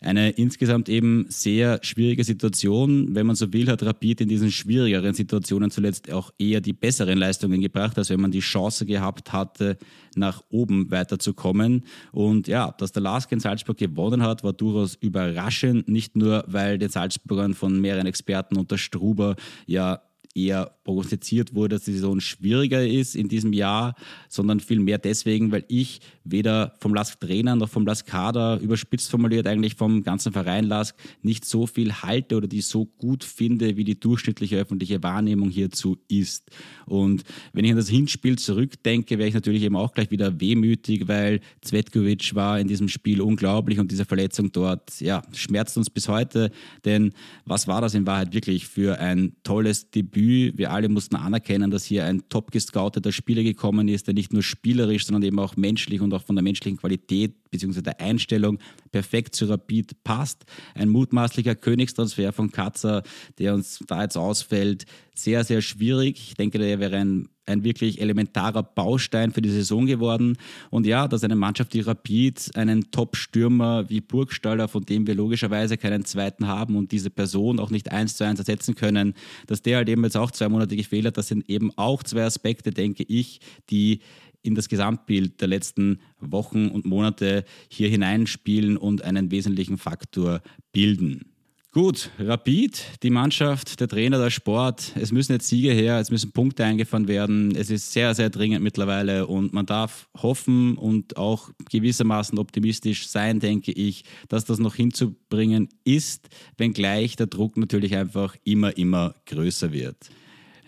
eine 0.00 0.30
insgesamt 0.30 0.88
eben 0.88 1.26
sehr 1.28 1.80
schwierige 1.82 2.22
Situation. 2.22 3.14
Wenn 3.14 3.26
man 3.26 3.36
so 3.36 3.52
will, 3.52 3.68
hat 3.68 3.82
Rapid 3.82 4.20
in 4.20 4.28
diesen 4.28 4.50
schwierigeren 4.50 5.14
Situationen 5.14 5.70
zuletzt 5.70 6.12
auch 6.12 6.32
eher 6.38 6.60
die 6.60 6.74
besseren 6.74 7.18
Leistungen 7.18 7.60
gebracht, 7.60 7.96
als 7.96 8.10
wenn 8.10 8.20
man 8.20 8.30
die 8.30 8.40
Chance 8.40 8.84
gehabt 8.84 9.32
hatte, 9.32 9.78
nach 10.14 10.42
oben 10.50 10.90
weiterzukommen. 10.90 11.84
Und 12.12 12.46
ja, 12.46 12.72
dass 12.78 12.92
der 12.92 13.02
Lask 13.02 13.30
in 13.32 13.40
Salzburg 13.40 13.78
gewonnen 13.78 14.22
hat, 14.22 14.44
war 14.44 14.52
durchaus 14.52 14.96
überraschend. 14.96 15.88
Nicht 15.88 16.16
nur, 16.16 16.44
weil 16.46 16.78
den 16.78 16.90
Salzburgern 16.90 17.54
von 17.54 17.80
mehreren 17.80 18.06
Experten 18.06 18.56
unter 18.56 18.78
Struber 18.78 19.36
ja 19.66 20.02
eher 20.36 20.76
prognostiziert 20.84 21.54
wurde, 21.54 21.76
dass 21.76 21.84
die 21.84 21.92
Saison 21.92 22.20
schwieriger 22.20 22.86
ist 22.86 23.16
in 23.16 23.28
diesem 23.28 23.52
Jahr, 23.52 23.96
sondern 24.28 24.60
vielmehr 24.60 24.98
deswegen, 24.98 25.50
weil 25.50 25.64
ich 25.68 26.00
weder 26.24 26.74
vom 26.78 26.94
Lask-Trainer 26.94 27.56
noch 27.56 27.68
vom 27.68 27.86
Lask-Kader, 27.86 28.60
überspitzt 28.60 29.10
formuliert 29.10 29.46
eigentlich 29.46 29.74
vom 29.74 30.02
ganzen 30.02 30.32
Verein 30.32 30.64
Lask, 30.64 30.94
nicht 31.22 31.44
so 31.44 31.66
viel 31.66 31.92
halte 31.92 32.36
oder 32.36 32.46
die 32.46 32.60
so 32.60 32.84
gut 32.84 33.24
finde, 33.24 33.76
wie 33.76 33.84
die 33.84 33.98
durchschnittliche 33.98 34.56
öffentliche 34.56 35.02
Wahrnehmung 35.02 35.50
hierzu 35.50 35.96
ist. 36.08 36.50
Und 36.84 37.24
wenn 37.52 37.64
ich 37.64 37.70
an 37.70 37.78
das 37.78 37.88
Hinspiel 37.88 38.38
zurückdenke, 38.38 39.18
wäre 39.18 39.28
ich 39.28 39.34
natürlich 39.34 39.62
eben 39.62 39.76
auch 39.76 39.94
gleich 39.94 40.10
wieder 40.10 40.40
wehmütig, 40.40 41.08
weil 41.08 41.40
Zvetkovic 41.62 42.34
war 42.34 42.60
in 42.60 42.68
diesem 42.68 42.88
Spiel 42.88 43.20
unglaublich 43.20 43.78
und 43.78 43.90
diese 43.90 44.04
Verletzung 44.04 44.52
dort, 44.52 45.00
ja, 45.00 45.22
schmerzt 45.32 45.76
uns 45.78 45.88
bis 45.88 46.08
heute, 46.08 46.50
denn 46.84 47.12
was 47.44 47.66
war 47.66 47.80
das 47.80 47.94
in 47.94 48.06
Wahrheit 48.06 48.34
wirklich 48.34 48.66
für 48.66 49.00
ein 49.00 49.32
tolles 49.42 49.90
Debüt 49.90 50.25
Debüt. 50.26 50.58
Wir 50.58 50.72
alle 50.72 50.88
mussten 50.88 51.16
anerkennen, 51.16 51.70
dass 51.70 51.84
hier 51.84 52.04
ein 52.04 52.28
top 52.28 52.50
gescouteter 52.50 53.12
Spieler 53.12 53.42
gekommen 53.42 53.88
ist, 53.88 54.06
der 54.06 54.14
nicht 54.14 54.32
nur 54.32 54.42
spielerisch, 54.42 55.06
sondern 55.06 55.22
eben 55.22 55.38
auch 55.38 55.56
menschlich 55.56 56.00
und 56.00 56.12
auch 56.12 56.22
von 56.22 56.36
der 56.36 56.42
menschlichen 56.42 56.78
Qualität 56.78 57.34
bzw. 57.50 57.82
der 57.82 58.00
Einstellung 58.00 58.58
perfekt 58.92 59.34
zu 59.34 59.46
Rapid 59.46 60.02
passt. 60.04 60.44
Ein 60.74 60.88
mutmaßlicher 60.88 61.54
Königstransfer 61.54 62.32
von 62.32 62.50
Katzer, 62.50 63.02
der 63.38 63.54
uns 63.54 63.80
da 63.86 64.02
jetzt 64.02 64.16
ausfällt, 64.16 64.86
sehr, 65.14 65.44
sehr 65.44 65.62
schwierig. 65.62 66.18
Ich 66.28 66.34
denke, 66.34 66.58
der 66.58 66.80
wäre 66.80 66.96
ein, 66.96 67.28
ein 67.46 67.64
wirklich 67.64 68.00
elementarer 68.00 68.62
Baustein 68.62 69.32
für 69.32 69.42
die 69.42 69.50
Saison 69.50 69.86
geworden. 69.86 70.36
Und 70.70 70.86
ja, 70.86 71.08
dass 71.08 71.24
eine 71.24 71.36
Mannschaft 71.36 71.74
wie 71.74 71.80
Rapid 71.80 72.56
einen 72.56 72.90
Top-Stürmer 72.90 73.88
wie 73.88 74.00
Burgstaller, 74.00 74.68
von 74.68 74.84
dem 74.84 75.06
wir 75.06 75.14
logischerweise 75.14 75.76
keinen 75.76 76.04
zweiten 76.04 76.46
haben 76.46 76.76
und 76.76 76.92
diese 76.92 77.10
Person 77.10 77.60
auch 77.60 77.70
nicht 77.70 77.92
eins 77.92 78.16
zu 78.16 78.24
eins 78.24 78.38
ersetzen 78.38 78.74
können, 78.74 79.14
dass 79.46 79.62
der 79.62 79.78
halt 79.78 79.88
eben 79.88 80.04
jetzt 80.04 80.16
auch 80.16 80.30
zwei 80.30 80.48
Monate 80.48 80.76
gefehlt 80.76 81.06
hat, 81.06 81.16
das 81.16 81.28
sind 81.28 81.48
eben 81.48 81.70
auch 81.76 82.02
zwei 82.02 82.24
Aspekte, 82.24 82.70
denke 82.70 83.04
ich, 83.04 83.40
die 83.70 84.00
in 84.42 84.54
das 84.54 84.68
Gesamtbild 84.68 85.40
der 85.40 85.48
letzten 85.48 86.00
Wochen 86.20 86.68
und 86.68 86.84
Monate 86.86 87.44
hier 87.68 87.88
hineinspielen 87.88 88.76
und 88.76 89.02
einen 89.02 89.30
wesentlichen 89.30 89.78
Faktor 89.78 90.40
bilden. 90.72 91.35
Gut, 91.76 92.10
Rapid, 92.18 93.02
die 93.02 93.10
Mannschaft, 93.10 93.80
der 93.80 93.88
Trainer, 93.88 94.18
der 94.18 94.30
Sport, 94.30 94.92
es 94.94 95.12
müssen 95.12 95.32
jetzt 95.32 95.46
Siege 95.46 95.72
her, 95.72 96.00
es 96.00 96.10
müssen 96.10 96.32
Punkte 96.32 96.64
eingefahren 96.64 97.06
werden. 97.06 97.54
Es 97.54 97.68
ist 97.68 97.92
sehr, 97.92 98.14
sehr 98.14 98.30
dringend 98.30 98.62
mittlerweile 98.62 99.26
und 99.26 99.52
man 99.52 99.66
darf 99.66 100.08
hoffen 100.16 100.78
und 100.78 101.18
auch 101.18 101.50
gewissermaßen 101.70 102.38
optimistisch 102.38 103.08
sein, 103.08 103.40
denke 103.40 103.72
ich, 103.72 104.04
dass 104.30 104.46
das 104.46 104.58
noch 104.58 104.74
hinzubringen 104.74 105.68
ist, 105.84 106.30
wenngleich 106.56 107.16
der 107.16 107.26
Druck 107.26 107.58
natürlich 107.58 107.94
einfach 107.94 108.36
immer, 108.42 108.74
immer 108.78 109.14
größer 109.26 109.70
wird. 109.70 109.98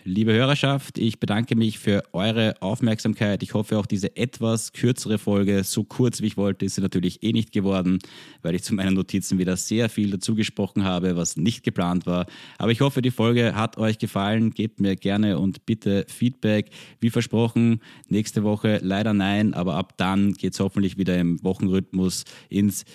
Liebe 0.05 0.31
Hörerschaft, 0.31 0.97
ich 0.97 1.19
bedanke 1.19 1.57
mich 1.57 1.77
für 1.77 2.03
eure 2.13 2.55
Aufmerksamkeit. 2.61 3.43
Ich 3.43 3.53
hoffe 3.53 3.77
auch 3.77 3.85
diese 3.85 4.15
etwas 4.15 4.71
kürzere 4.71 5.17
Folge, 5.17 5.65
so 5.65 5.83
kurz 5.83 6.21
wie 6.21 6.27
ich 6.27 6.37
wollte, 6.37 6.63
ist 6.63 6.75
sie 6.75 6.81
natürlich 6.81 7.21
eh 7.21 7.33
nicht 7.33 7.51
geworden, 7.51 7.99
weil 8.41 8.55
ich 8.55 8.63
zu 8.63 8.73
meinen 8.73 8.93
Notizen 8.93 9.39
wieder 9.39 9.57
sehr 9.57 9.89
viel 9.89 10.11
dazu 10.11 10.35
gesprochen 10.35 10.85
habe, 10.85 11.17
was 11.17 11.35
nicht 11.35 11.63
geplant 11.63 12.05
war. 12.05 12.27
Aber 12.57 12.71
ich 12.71 12.79
hoffe, 12.79 13.01
die 13.01 13.11
Folge 13.11 13.55
hat 13.55 13.77
euch 13.77 13.97
gefallen. 13.97 14.51
Gebt 14.51 14.79
mir 14.79 14.95
gerne 14.95 15.37
und 15.37 15.65
bitte 15.65 16.05
Feedback. 16.07 16.69
Wie 17.01 17.09
versprochen, 17.09 17.81
nächste 18.07 18.43
Woche 18.43 18.79
leider 18.81 19.13
nein, 19.13 19.53
aber 19.53 19.75
ab 19.75 19.97
dann 19.97 20.31
geht 20.31 20.53
es 20.53 20.61
hoffentlich 20.61 20.97
wieder 20.97 21.17
im 21.17 21.43
Wochenrhythmus 21.43 22.23
ins 22.47 22.85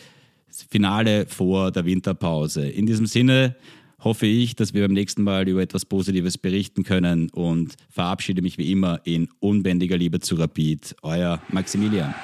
Finale 0.49 1.27
vor 1.27 1.71
der 1.71 1.85
Winterpause. 1.85 2.67
In 2.67 2.87
diesem 2.87 3.05
Sinne, 3.05 3.57
hoffe 4.05 4.27
ich, 4.27 4.55
dass 4.55 4.75
wir 4.75 4.83
beim 4.83 4.93
nächsten 4.93 5.23
Mal 5.23 5.49
über 5.49 5.63
etwas 5.63 5.87
Positives 5.87 6.39
berichten 6.39 6.85
können 6.85 7.31
und 7.31 7.75
verabschiede 7.91 8.43
mich 8.43 8.59
wie 8.59 8.71
immer 8.71 9.01
in 9.05 9.29
unbändiger 9.41 9.97
Liebe 9.97 10.21
zu 10.21 10.37
Rapid. 10.37 10.95
Euer 11.03 11.41
Maximilian. 11.51 12.15